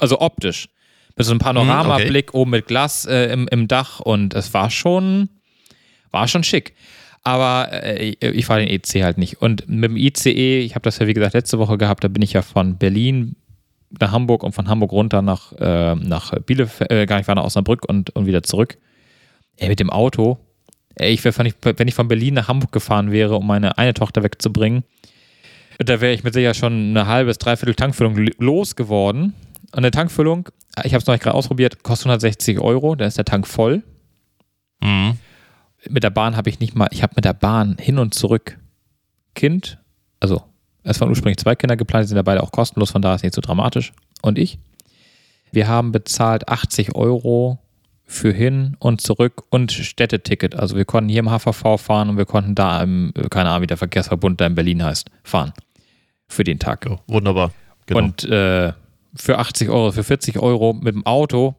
[0.00, 0.68] Also optisch.
[1.16, 5.28] Mit so einem Panoramablick oben mit Glas äh, im, im Dach und es war schon,
[6.14, 6.74] war schon schick.
[7.22, 9.40] Aber äh, ich, fahre den EC halt nicht.
[9.42, 12.22] Und mit dem ICE, ich habe das ja wie gesagt letzte Woche gehabt, da bin
[12.22, 13.36] ich ja von Berlin
[14.00, 17.44] nach Hamburg und von Hamburg runter nach, äh, nach Bielefeld, äh, gar nicht, war nach
[17.44, 18.76] Osnabrück und, und wieder zurück.
[19.56, 20.38] Ey, mit dem Auto.
[20.96, 24.22] Ey, ich wär, wenn ich, von Berlin nach Hamburg gefahren wäre, um meine eine Tochter
[24.22, 24.84] wegzubringen,
[25.78, 29.34] da wäre ich mit Sicherheit schon eine halbe bis dreiviertel Tankfüllung losgeworden.
[29.72, 30.48] Und eine Tankfüllung,
[30.84, 33.82] ich habe es noch nicht gerade ausprobiert, kostet 160 Euro, dann ist der Tank voll.
[34.80, 35.18] Mhm.
[35.88, 38.58] Mit der Bahn habe ich nicht mal, ich habe mit der Bahn hin und zurück
[39.34, 39.78] Kind,
[40.20, 40.42] also
[40.82, 43.22] es waren ursprünglich zwei Kinder geplant, die sind ja beide auch kostenlos, von daher ist
[43.22, 43.92] nicht so dramatisch.
[44.22, 44.58] Und ich.
[45.50, 47.58] Wir haben bezahlt 80 Euro
[48.04, 50.54] für hin und zurück und Städteticket.
[50.54, 53.66] Also wir konnten hier im HVV fahren und wir konnten da im, keine Ahnung, wie
[53.66, 55.52] der Verkehrsverbund da in Berlin heißt, fahren.
[56.28, 56.86] Für den Tag.
[56.86, 57.52] Ja, wunderbar.
[57.86, 58.00] Genau.
[58.00, 58.72] Und äh,
[59.14, 61.54] für 80 Euro, für 40 Euro mit dem Auto,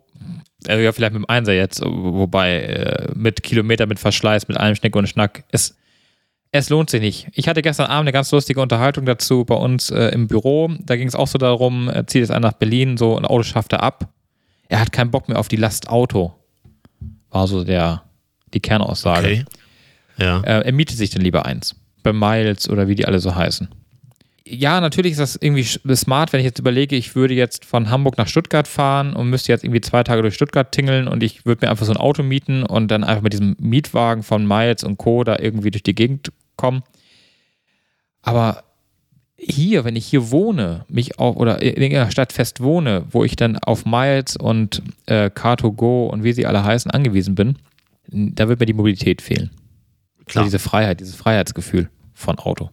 [0.67, 4.75] also ja, vielleicht mit dem Einser jetzt, wobei äh, mit Kilometer, mit Verschleiß, mit allem
[4.75, 5.75] Schnick und Schnack, es,
[6.51, 7.27] es lohnt sich nicht.
[7.33, 10.71] Ich hatte gestern Abend eine ganz lustige Unterhaltung dazu bei uns äh, im Büro.
[10.79, 13.43] Da ging es auch so darum, er zieht jetzt einen nach Berlin, so ein Auto
[13.43, 14.09] schafft er ab.
[14.67, 16.33] Er hat keinen Bock mehr auf die Last Auto.
[17.29, 18.03] War so der,
[18.53, 19.27] die Kernaussage.
[19.27, 19.45] okay.
[20.17, 20.41] Ja.
[20.41, 21.75] Äh, er mietet sich dann lieber eins.
[22.03, 23.67] Bei Miles oder wie die alle so heißen.
[24.47, 28.17] Ja, natürlich ist das irgendwie smart, wenn ich jetzt überlege, ich würde jetzt von Hamburg
[28.17, 31.65] nach Stuttgart fahren und müsste jetzt irgendwie zwei Tage durch Stuttgart tingeln und ich würde
[31.65, 34.97] mir einfach so ein Auto mieten und dann einfach mit diesem Mietwagen von Miles und
[34.97, 35.23] Co.
[35.23, 36.83] da irgendwie durch die Gegend kommen.
[38.21, 38.63] Aber
[39.37, 43.35] hier, wenn ich hier wohne, mich auch oder in irgendeiner Stadt fest wohne, wo ich
[43.35, 47.57] dann auf Miles und äh, Car2Go und wie sie alle heißen angewiesen bin,
[48.07, 49.49] da wird mir die Mobilität fehlen.
[50.27, 50.43] Klar.
[50.43, 52.69] Diese Freiheit, dieses Freiheitsgefühl von Auto.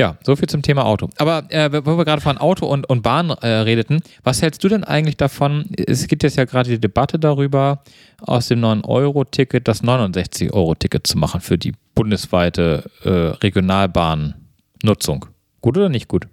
[0.00, 1.10] Ja, so viel zum Thema Auto.
[1.18, 4.68] Aber äh, wo wir gerade von Auto und, und Bahn äh, redeten, was hältst du
[4.70, 5.66] denn eigentlich davon?
[5.76, 7.82] Es gibt jetzt ja gerade die Debatte darüber,
[8.22, 15.26] aus dem 9-Euro-Ticket das 69-Euro-Ticket zu machen für die bundesweite äh, Regionalbahnnutzung.
[15.60, 16.28] Gut oder nicht gut?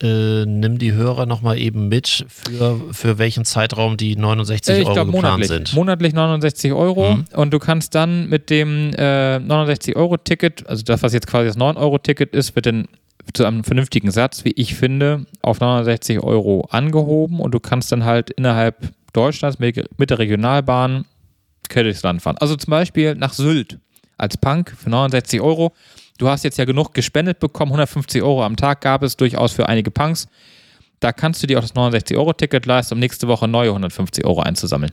[0.00, 4.86] Äh, nimm die Hörer nochmal eben mit, für, für welchen Zeitraum die 69 Äh, ich
[4.86, 5.48] Euro glaube geplant monatlich.
[5.48, 5.74] sind.
[5.74, 7.24] Monatlich 69 Euro Mhm.
[7.34, 12.32] und du kannst dann mit dem äh, 69-Euro-Ticket, also das, was jetzt quasi das 9-Euro-Ticket
[12.34, 12.86] ist, wird dann
[13.34, 18.04] zu einem vernünftigen Satz, wie ich finde, auf 69 Euro angehoben und du kannst dann
[18.04, 18.76] halt innerhalb
[19.12, 21.06] Deutschlands mit, mit der Regionalbahn
[21.68, 22.36] quer durchs Land fahren.
[22.38, 23.78] Also zum Beispiel nach Sylt
[24.16, 25.72] als Punk für 69 Euro.
[26.18, 29.68] Du hast jetzt ja genug gespendet bekommen, 150 Euro am Tag gab es durchaus für
[29.68, 30.28] einige Punks.
[31.00, 34.92] Da kannst du dir auch das 69-Euro-Ticket leisten, um nächste Woche neue 150 Euro einzusammeln.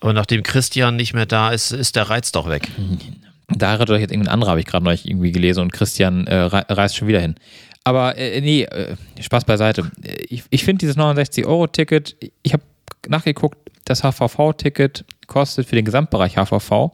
[0.00, 2.68] Aber nachdem Christian nicht mehr da ist, ist der Reiz doch weg.
[3.48, 6.34] Da rettet euch jetzt irgendein anderer, habe ich gerade neulich irgendwie gelesen und Christian äh,
[6.36, 7.36] rei- reist schon wieder hin.
[7.84, 9.90] Aber äh, nee, äh, Spaß beiseite.
[10.28, 12.62] Ich, ich finde dieses 69-Euro-Ticket, ich habe
[13.08, 16.90] nachgeguckt, das HVV-Ticket kostet für den Gesamtbereich HVV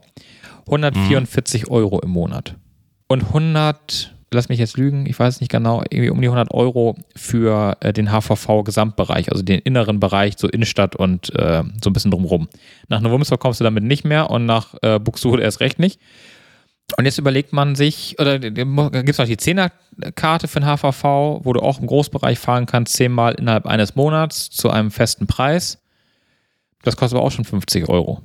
[0.66, 2.55] 144 Euro im Monat.
[3.07, 6.97] Und 100, lass mich jetzt lügen, ich weiß nicht genau, irgendwie um die 100 Euro
[7.15, 12.11] für äh, den HVV-Gesamtbereich, also den inneren Bereich, so Innenstadt und äh, so ein bisschen
[12.11, 12.49] drumrum.
[12.89, 16.01] Nach Novumstor kommst du damit nicht mehr und nach äh, Buxtehude erst recht nicht.
[16.99, 21.53] Und jetzt überlegt man sich, oder gibt es noch die 10er-Karte für den HVV, wo
[21.53, 25.83] du auch im Großbereich fahren kannst, zehnmal innerhalb eines Monats zu einem festen Preis.
[26.83, 28.21] Das kostet aber auch schon 50 Euro.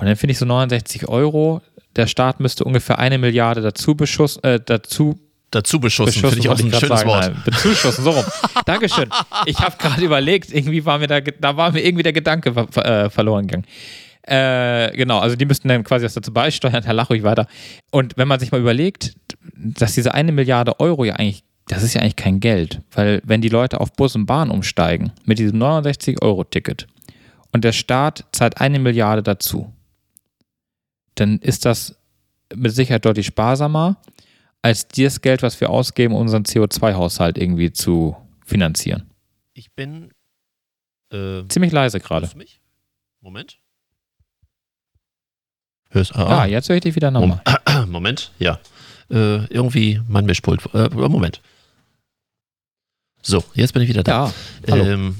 [0.00, 1.60] Und dann finde ich so 69 Euro,
[1.96, 5.18] der Staat müsste ungefähr eine Milliarde dazu, beschuss, äh, dazu
[5.52, 7.08] Dazu beschussen, beschussen, finde ich auch ein schönes sagen.
[7.08, 7.22] Wort.
[7.22, 8.24] Nein, bezuschussen, so rum.
[8.66, 9.10] Dankeschön.
[9.46, 13.10] Ich habe gerade überlegt, irgendwie war mir da, da war mir irgendwie der Gedanke äh,
[13.10, 13.66] verloren gegangen.
[14.22, 17.48] Äh, genau, also die müssten dann quasi das dazu beisteuern, Herr Lach ruhig weiter.
[17.90, 19.14] Und wenn man sich mal überlegt,
[19.56, 23.40] dass diese eine Milliarde Euro ja eigentlich, das ist ja eigentlich kein Geld, weil wenn
[23.40, 26.86] die Leute auf Bus und Bahn umsteigen mit diesem 69-Euro-Ticket
[27.50, 29.72] und der Staat zahlt eine Milliarde dazu,
[31.20, 31.96] dann ist das
[32.54, 33.96] mit Sicherheit deutlich sparsamer
[34.62, 39.10] als das Geld, was wir ausgeben, um unseren CO2-Haushalt irgendwie zu finanzieren.
[39.54, 40.10] Ich bin.
[41.12, 42.28] Äh, Ziemlich leise gerade.
[43.20, 43.58] Moment.
[45.90, 47.42] Hörst Ah, ah, jetzt höre ich dich wieder nochmal.
[47.66, 48.58] Mom- Moment, ja.
[49.10, 50.62] Äh, irgendwie mein Mischpult.
[50.74, 51.40] Äh, Moment.
[53.22, 54.32] So, jetzt bin ich wieder da.
[54.66, 54.84] Ja, hallo.
[54.84, 55.16] Ähm,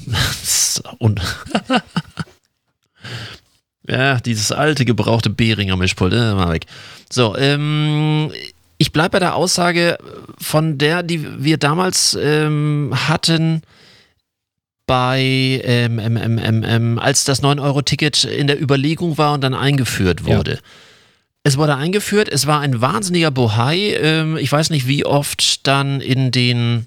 [0.98, 1.20] und
[3.90, 6.66] Ja, dieses alte, gebrauchte Behringer Mischpult, äh, mal weg.
[7.10, 8.30] So, ähm,
[8.78, 9.98] ich bleibe bei der Aussage
[10.38, 13.62] von der, die wir damals ähm, hatten
[14.86, 19.54] bei, ähm, ähm, ähm, ähm, ähm als das 9-Euro-Ticket in der Überlegung war und dann
[19.54, 20.52] eingeführt wurde.
[20.52, 20.58] Ja.
[21.42, 23.96] Es wurde eingeführt, es war ein wahnsinniger Bohai.
[24.00, 26.86] Ähm, ich weiß nicht, wie oft dann in den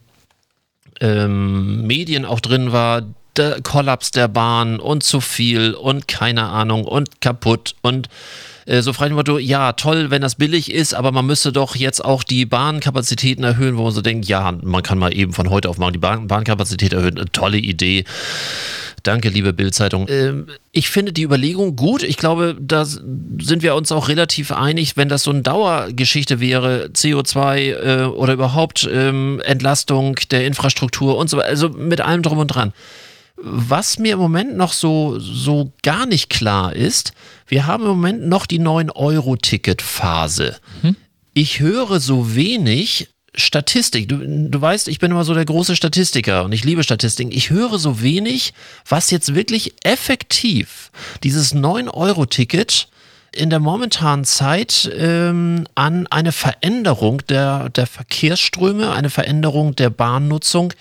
[1.01, 3.01] Medien auch drin war,
[3.37, 8.09] der Kollaps der Bahn und zu viel und keine Ahnung und kaputt und
[8.65, 12.03] äh, so frei Motto, ja, toll, wenn das billig ist, aber man müsste doch jetzt
[12.03, 15.69] auch die Bahnkapazitäten erhöhen, wo man so denkt, ja, man kann mal eben von heute
[15.69, 17.17] auf morgen die Bahn Bahnkapazität erhöhen.
[17.17, 18.05] Eine tolle Idee.
[19.03, 20.07] Danke, liebe Bildzeitung.
[20.09, 22.03] Ähm, ich finde die Überlegung gut.
[22.03, 26.89] Ich glaube, da sind wir uns auch relativ einig, wenn das so eine Dauergeschichte wäre,
[26.93, 32.37] CO2 äh, oder überhaupt ähm, Entlastung der Infrastruktur und so weiter, also mit allem drum
[32.37, 32.71] und dran.
[33.45, 37.11] Was mir im Moment noch so, so gar nicht klar ist,
[37.45, 40.55] wir haben im Moment noch die 9-Euro-Ticket-Phase.
[40.81, 40.95] Mhm.
[41.33, 44.07] Ich höre so wenig Statistik.
[44.07, 47.33] Du, du weißt, ich bin immer so der große Statistiker und ich liebe Statistiken.
[47.33, 48.53] Ich höre so wenig,
[48.87, 50.91] was jetzt wirklich effektiv
[51.23, 52.87] dieses 9-Euro-Ticket
[53.33, 60.73] in der momentanen Zeit ähm, an eine Veränderung der, der Verkehrsströme, eine Veränderung der Bahnnutzung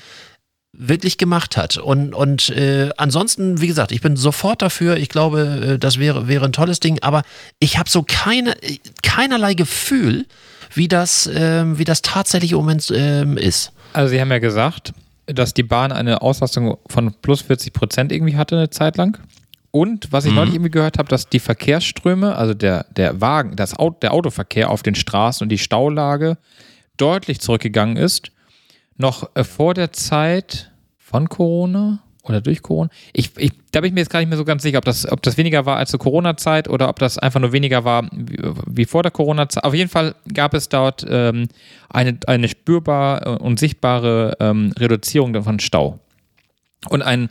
[0.72, 1.76] wirklich gemacht hat.
[1.76, 4.96] Und, und äh, ansonsten, wie gesagt, ich bin sofort dafür.
[4.96, 6.98] Ich glaube, äh, das wäre, wäre ein tolles Ding.
[7.02, 7.22] Aber
[7.58, 8.54] ich habe so keine,
[9.02, 10.26] keinerlei Gefühl,
[10.74, 13.72] wie das, äh, wie das tatsächlich im Moment äh, ist.
[13.92, 14.94] Also Sie haben ja gesagt,
[15.26, 19.18] dass die Bahn eine Auslastung von plus 40 Prozent irgendwie hatte eine Zeit lang.
[19.70, 20.36] Und was ich mhm.
[20.36, 24.70] neulich irgendwie gehört habe, dass die Verkehrsströme, also der, der Wagen, das Auto, der Autoverkehr
[24.70, 26.38] auf den Straßen und die Staulage
[26.96, 28.32] deutlich zurückgegangen ist
[28.96, 32.88] noch äh, vor der Zeit von Corona oder durch Corona.
[33.12, 35.10] Ich, ich, da bin ich mir jetzt gar nicht mehr so ganz sicher, ob das,
[35.10, 38.38] ob das weniger war als zur Corona-Zeit oder ob das einfach nur weniger war wie,
[38.66, 39.64] wie vor der Corona-Zeit.
[39.64, 41.48] Auf jeden Fall gab es dort ähm,
[41.88, 45.98] eine, eine spürbar und sichtbare ähm, Reduzierung von Stau.
[46.88, 47.30] Und ein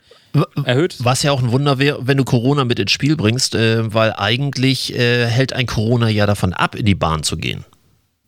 [0.65, 0.95] erhöht.
[0.99, 4.13] Was ja auch ein Wunder wäre, wenn du Corona mit ins Spiel bringst, äh, weil
[4.13, 7.65] eigentlich äh, hält ein Corona ja davon ab, in die Bahn zu gehen.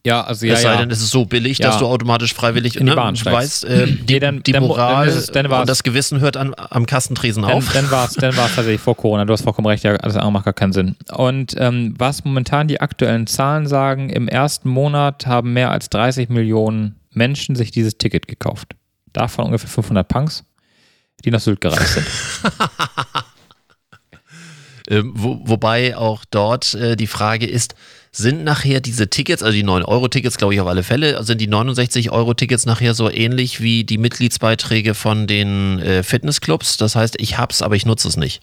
[0.05, 0.55] Ja, also ja.
[0.55, 1.67] Es sei denn, es ist so billig, ja.
[1.67, 3.63] dass du automatisch freiwillig in die ne, Bahn steigst.
[3.63, 6.53] weißt, äh, die, nee, dann, die dann, Moral dann es, und das Gewissen hört an,
[6.57, 7.71] am Kastentresen auf.
[7.71, 9.23] Dann war es dann tatsächlich vor Corona.
[9.23, 10.97] Du hast vollkommen recht, ja, alles andere macht gar keinen Sinn.
[11.13, 16.27] Und ähm, was momentan die aktuellen Zahlen sagen, im ersten Monat haben mehr als 30
[16.27, 18.75] Millionen Menschen sich dieses Ticket gekauft.
[19.13, 20.43] Davon ungefähr 500 Punks,
[21.23, 22.05] die nach Sylt gereist sind.
[24.93, 27.73] ähm, wo, wobei auch dort äh, die Frage ist,
[28.11, 32.67] sind nachher diese Tickets, also die 9-Euro-Tickets, glaube ich auf alle Fälle, sind die 69-Euro-Tickets
[32.67, 36.77] nachher so ähnlich wie die Mitgliedsbeiträge von den äh, Fitnessclubs?
[36.77, 38.41] Das heißt, ich hab's, aber ich nutze es nicht.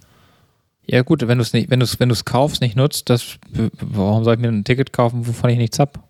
[0.87, 3.11] Ja gut, wenn du es nicht, wenn du es, wenn du es kaufst, nicht nutzt,
[3.11, 3.37] das,
[3.81, 6.03] warum soll ich mir ein Ticket kaufen, wovon ich nichts hab?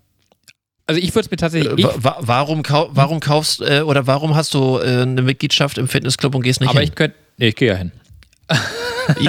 [0.86, 1.84] Also ich würde es mir tatsächlich.
[1.84, 5.86] Äh, wa warum, kau warum kaufst äh, oder warum hast du äh, eine Mitgliedschaft im
[5.86, 6.88] Fitnessclub und gehst nicht aber hin?
[6.88, 7.92] Aber ich könnte, nee, ich gehe ja hin.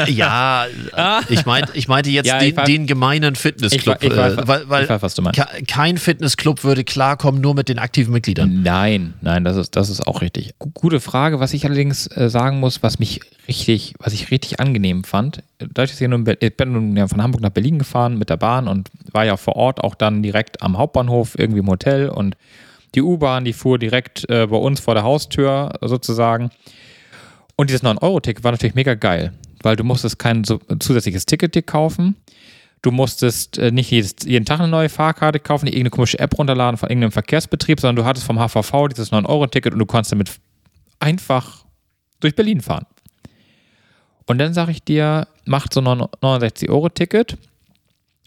[0.08, 0.66] Ja,
[1.30, 3.98] ich, mein, ich meinte jetzt ja, den, weiß, den, gemeinen Fitnessclub.
[4.02, 5.42] Ich, ich weiß, weil, weil weiß, was du meinst.
[5.68, 8.62] kein Fitnessclub würde klarkommen nur mit den aktiven Mitgliedern.
[8.64, 10.54] Nein, nein, das ist, das ist auch richtig.
[10.60, 15.04] Gute Frage, was ich allerdings äh, sagen muss, was mich richtig, was ich richtig angenehm
[15.04, 15.44] fand.
[15.60, 18.38] Dadurch, dass ich, nun, ich bin nun ja von Hamburg nach Berlin gefahren mit der
[18.38, 22.36] Bahn und war ja vor Ort auch dann direkt am Hauptbahnhof irgendwie im Hotel und
[22.94, 26.52] die U-Bahn, die fuhr direkt äh, bei uns vor der Haustür sozusagen.
[27.62, 29.34] Und dieses 9-Euro-Ticket war natürlich mega geil
[29.64, 32.16] weil du musstest kein so, zusätzliches Ticket dir kaufen.
[32.82, 36.38] Du musstest äh, nicht jedes, jeden Tag eine neue Fahrkarte kaufen, nicht irgendeine komische App
[36.38, 40.32] runterladen von irgendeinem Verkehrsbetrieb, sondern du hattest vom HVV dieses 9-Euro-Ticket und du konntest damit
[41.00, 41.66] einfach
[42.20, 42.86] durch Berlin fahren.
[44.26, 47.38] Und dann sage ich dir, macht so ein 69-Euro-Ticket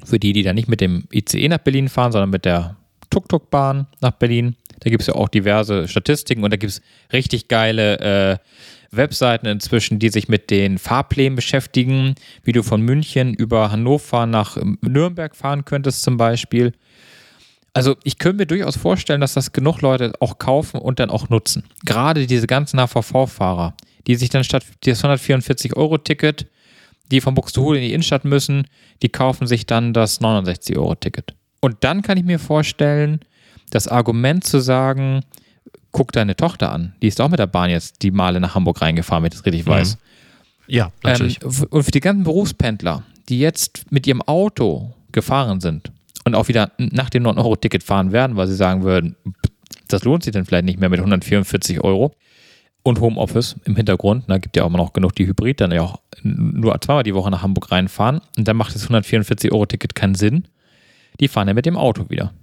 [0.05, 2.77] für die, die dann nicht mit dem ICE nach Berlin fahren, sondern mit der
[3.11, 4.57] Tuk-Tuk-Bahn nach Berlin.
[4.81, 6.83] Da gibt es ja auch diverse Statistiken und da gibt es
[7.13, 7.99] richtig geile
[8.33, 8.39] äh,
[8.97, 14.57] Webseiten inzwischen, die sich mit den Fahrplänen beschäftigen, wie du von München über Hannover nach
[14.81, 16.73] Nürnberg fahren könntest zum Beispiel.
[17.73, 21.29] Also ich könnte mir durchaus vorstellen, dass das genug Leute auch kaufen und dann auch
[21.29, 21.65] nutzen.
[21.85, 23.75] Gerade diese ganzen HVV-Fahrer,
[24.07, 26.47] die sich dann statt das 144-Euro-Ticket,
[27.11, 28.67] die von Buxtehude in die Innenstadt müssen,
[29.03, 31.35] die kaufen sich dann das 69-Euro-Ticket.
[31.61, 33.21] Und dann kann ich mir vorstellen,
[33.71, 35.23] das Argument zu sagen,
[35.95, 36.93] guck deine Tochter an.
[37.01, 39.47] Die ist auch mit der Bahn jetzt die Male nach Hamburg reingefahren, wenn ich das
[39.47, 39.71] richtig mhm.
[39.71, 39.97] weiß.
[40.67, 41.39] Ja, natürlich.
[41.43, 45.93] Ähm, und für die ganzen Berufspendler, die jetzt mit ihrem Auto gefahren sind
[46.25, 49.17] und auch wieder nach dem 9-Euro-Ticket fahren werden, weil sie sagen würden,
[49.89, 52.13] das lohnt sich dann vielleicht nicht mehr mit 144 Euro.
[52.83, 54.25] und Homeoffice im Hintergrund.
[54.27, 57.15] Da gibt ja auch immer noch genug die Hybrid, dann ja auch nur zweimal die
[57.15, 58.21] Woche nach Hamburg reinfahren.
[58.37, 60.49] Und dann macht das 144-Euro-Ticket keinen Sinn.
[61.21, 62.35] Die fahren ja mit dem Auto wieder.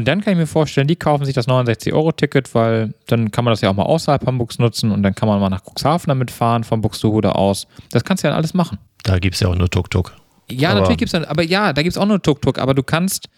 [0.00, 3.52] Und dann kann ich mir vorstellen, die kaufen sich das 69-Euro-Ticket, weil dann kann man
[3.52, 6.30] das ja auch mal außerhalb Hamburgs nutzen und dann kann man mal nach Cuxhaven damit
[6.30, 7.66] fahren, von Buxtehude aus.
[7.90, 8.78] Das kannst du ja alles machen.
[9.02, 10.16] Da gibt es ja auch nur Tuk-Tuk.
[10.50, 12.72] Ja, aber natürlich gibt es dann, aber ja, da gibt es auch nur Tuk-Tuk, aber
[12.72, 13.28] du kannst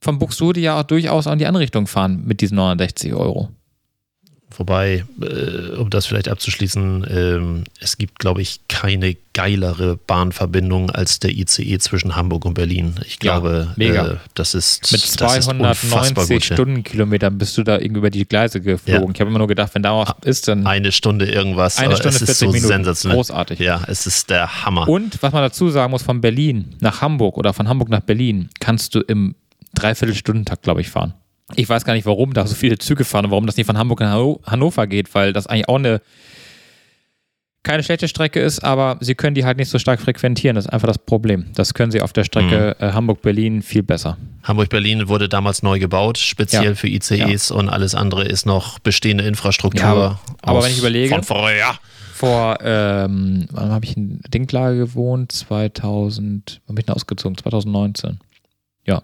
[0.00, 3.50] von Buxtehude ja auch durchaus auch in die andere Richtung fahren mit diesen 69 Euro.
[4.56, 11.20] Wobei, äh, um das vielleicht abzuschließen, ähm, es gibt, glaube ich, keine geilere Bahnverbindung als
[11.20, 12.94] der ICE zwischen Hamburg und Berlin.
[13.06, 14.12] Ich glaube, mega.
[14.12, 19.08] Äh, das ist Mit 290 Stundenkilometern bist du da irgendwie über die Gleise geflogen.
[19.08, 19.14] Ja.
[19.14, 21.78] Ich habe immer nur gedacht, wenn da was ist, dann Eine Stunde irgendwas.
[21.78, 22.66] eine Stunde es ist 40 so Minuten.
[22.68, 23.16] sensationell.
[23.16, 23.58] Großartig.
[23.60, 24.88] Ja, es ist der Hammer.
[24.88, 28.48] Und was man dazu sagen muss, von Berlin nach Hamburg oder von Hamburg nach Berlin
[28.60, 29.34] kannst du im
[29.74, 31.14] Dreiviertelstundentakt, glaube ich, fahren.
[31.56, 33.78] Ich weiß gar nicht, warum da so viele Züge fahren und warum das nicht von
[33.78, 36.00] Hamburg nach Hanno- Hannover geht, weil das eigentlich auch eine
[37.64, 40.54] keine schlechte Strecke ist, aber sie können die halt nicht so stark frequentieren.
[40.54, 41.46] Das ist einfach das Problem.
[41.54, 42.84] Das können sie auf der Strecke Mhm.
[42.86, 44.16] äh, Hamburg-Berlin viel besser.
[44.44, 46.74] Hamburg-Berlin wurde damals neu gebaut, speziell Ja.
[46.74, 49.80] für ICEs und alles andere ist noch bestehende Infrastruktur.
[49.82, 51.74] Ja, aber- aber wenn ich überlege- Von früher.
[52.14, 55.32] Vor, ähm, wann habe ich in Dinklage gewohnt?
[55.32, 57.36] 2000, wann bin ich denn ausgezogen?
[57.36, 58.18] 2019.
[58.86, 59.02] Ja.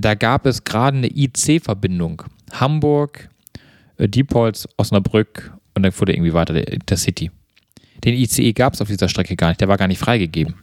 [0.00, 2.22] Da gab es gerade eine IC-Verbindung.
[2.52, 3.28] Hamburg,
[3.98, 7.30] äh, Diepholz, Osnabrück und dann fuhr der irgendwie weiter, der Intercity.
[8.04, 10.54] Den ICE gab es auf dieser Strecke gar nicht, der war gar nicht freigegeben.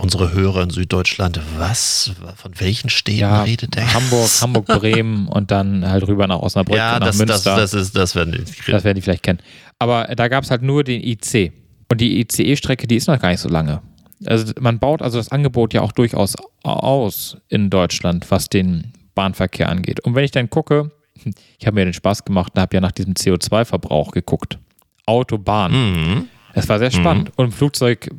[0.00, 2.12] Unsere Hörer in Süddeutschland, was?
[2.36, 3.92] Von welchen Städten Ja, redet der?
[3.94, 7.56] Hamburg, Hamburg, Bremen und dann halt rüber nach Osnabrück Ja, und nach das, das, Münster.
[7.56, 8.70] das ist, das werden die.
[8.70, 9.40] Das werden die vielleicht kennen.
[9.80, 11.52] Aber da gab es halt nur den IC.
[11.90, 13.82] Und die ICE-Strecke, die ist noch gar nicht so lange.
[14.26, 19.68] Also man baut also das Angebot ja auch durchaus aus in Deutschland, was den Bahnverkehr
[19.68, 20.00] angeht.
[20.00, 20.90] Und wenn ich dann gucke,
[21.58, 24.58] ich habe mir den Spaß gemacht und habe ja nach diesem CO2-Verbrauch geguckt.
[25.06, 25.72] Autobahn.
[25.72, 26.28] Mhm.
[26.54, 27.32] Es war sehr spannend.
[27.36, 28.10] Und im Flugzeug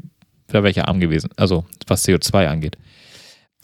[0.47, 1.29] wäre welcher arm gewesen.
[1.35, 2.77] Also was CO2 angeht.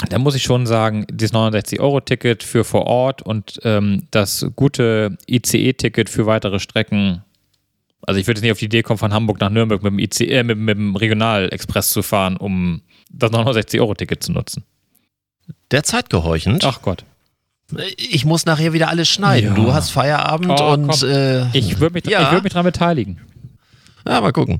[0.09, 6.09] Da muss ich schon sagen, dieses 69-Euro-Ticket für vor Ort und ähm, das gute ICE-Ticket
[6.09, 7.23] für weitere Strecken.
[8.07, 9.99] Also ich würde jetzt nicht auf die Idee kommen, von Hamburg nach Nürnberg mit dem,
[9.99, 12.81] ICE, äh, mit, mit dem Regionalexpress zu fahren, um
[13.11, 14.63] das 69-Euro-Ticket zu nutzen.
[15.71, 16.63] Der Zeit gehorchend.
[16.65, 17.03] Ach Gott.
[17.97, 19.49] Ich muss nachher wieder alles schneiden.
[19.49, 19.55] Ja.
[19.55, 22.23] Du hast Feierabend Oh, und äh, Ich würde mich, Ja.
[22.23, 23.19] ich würd mich daran beteiligen.
[24.07, 24.59] Ja, mal gucken.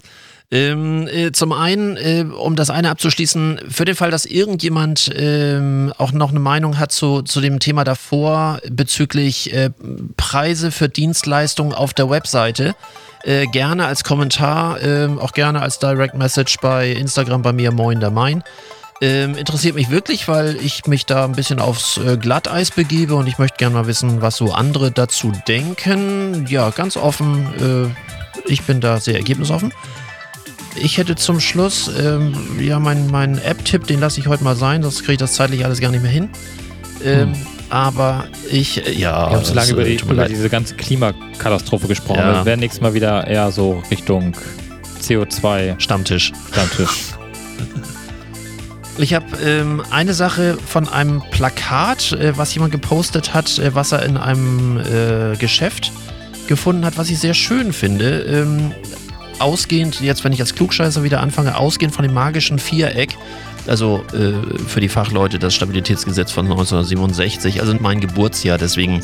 [0.52, 5.92] Ähm, äh, zum einen, äh, um das eine abzuschließen, für den Fall, dass irgendjemand ähm,
[5.98, 9.72] auch noch eine Meinung hat zu, zu dem Thema davor bezüglich äh,
[10.18, 12.76] Preise für Dienstleistungen auf der Webseite,
[13.26, 18.00] äh, gerne als Kommentar, ähm, auch gerne als Direct Message bei Instagram bei mir, Moin
[18.00, 18.44] der Main.
[19.02, 23.28] Ähm, interessiert mich wirklich, weil ich mich da ein bisschen aufs äh, Glatteis begebe und
[23.28, 26.46] ich möchte gerne mal wissen, was so andere dazu denken.
[26.48, 29.74] Ja, ganz offen, äh, ich bin da sehr ergebnisoffen.
[30.76, 34.84] Ich hätte zum Schluss, ähm, ja, meinen mein App-Tipp, den lasse ich heute mal sein,
[34.84, 36.30] sonst kriege ich das zeitlich alles gar nicht mehr hin.
[37.04, 37.34] Ähm,
[37.70, 39.30] Aber ich, ja.
[39.30, 42.20] Wir haben zu lange über, die, über diese ganze Klimakatastrophe gesprochen.
[42.20, 42.34] Ja.
[42.40, 44.34] Wir werden nächstes Mal wieder eher so Richtung
[45.02, 46.32] CO2 Stammtisch.
[46.52, 47.16] Stammtisch.
[48.98, 53.92] Ich habe ähm, eine Sache von einem Plakat, äh, was jemand gepostet hat, äh, was
[53.92, 55.92] er in einem äh, Geschäft
[56.48, 58.22] gefunden hat, was ich sehr schön finde.
[58.22, 58.72] Ähm,
[59.40, 63.18] ausgehend, jetzt wenn ich als Klugscheißer wieder anfange, ausgehend von dem magischen Viereck,
[63.68, 69.02] also äh, für die Fachleute das Stabilitätsgesetz von 1967, also mein Geburtsjahr, deswegen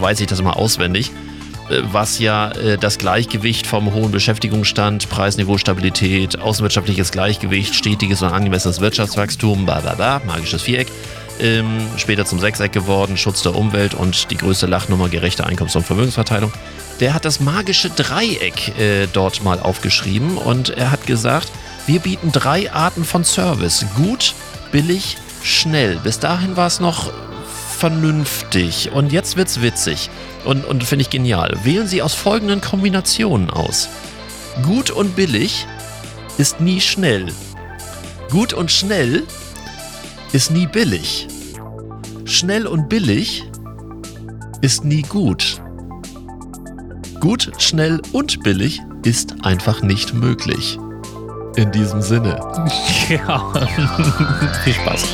[0.00, 1.10] weiß ich das immer auswendig,
[1.70, 8.28] äh, was ja äh, das Gleichgewicht vom hohen Beschäftigungsstand, Preisniveau, Stabilität, außenwirtschaftliches Gleichgewicht, stetiges und
[8.28, 10.88] angemessenes Wirtschaftswachstum, bla bla bla, magisches Viereck,
[11.40, 15.86] ähm, später zum Sechseck geworden, Schutz der Umwelt und die größte Lachnummer, gerechte Einkommens- und
[15.86, 16.52] Vermögensverteilung.
[17.00, 21.50] Der hat das magische Dreieck äh, dort mal aufgeschrieben und er hat gesagt,
[21.90, 23.84] wir bieten drei Arten von Service.
[23.96, 24.36] Gut,
[24.70, 25.98] billig, schnell.
[25.98, 27.10] Bis dahin war es noch
[27.78, 30.08] vernünftig und jetzt wird's witzig
[30.44, 31.58] und, und finde ich genial.
[31.64, 33.88] Wählen Sie aus folgenden Kombinationen aus.
[34.62, 35.66] Gut und billig
[36.38, 37.26] ist nie schnell.
[38.30, 39.24] Gut und schnell
[40.30, 41.26] ist nie billig.
[42.24, 43.42] Schnell und billig
[44.60, 45.60] ist nie gut.
[47.18, 50.78] Gut, schnell und billig ist einfach nicht möglich.
[51.60, 52.40] In diesem Sinne.
[53.10, 53.52] ja.
[54.64, 55.04] Viel Spaß.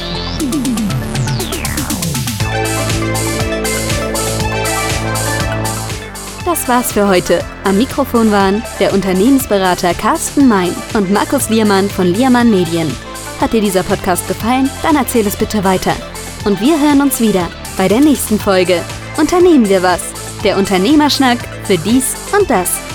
[6.45, 7.41] Das war's für heute.
[7.65, 12.95] Am Mikrofon waren der Unternehmensberater Carsten Mein und Markus Liermann von Liermann Medien.
[13.41, 14.71] Hat dir dieser Podcast gefallen?
[14.85, 15.97] Dann erzähl es bitte weiter.
[16.45, 18.83] Und wir hören uns wieder bei der nächsten Folge.
[19.19, 20.01] Unternehmen wir was?
[20.45, 22.86] Der Unternehmerschnack für dies und das.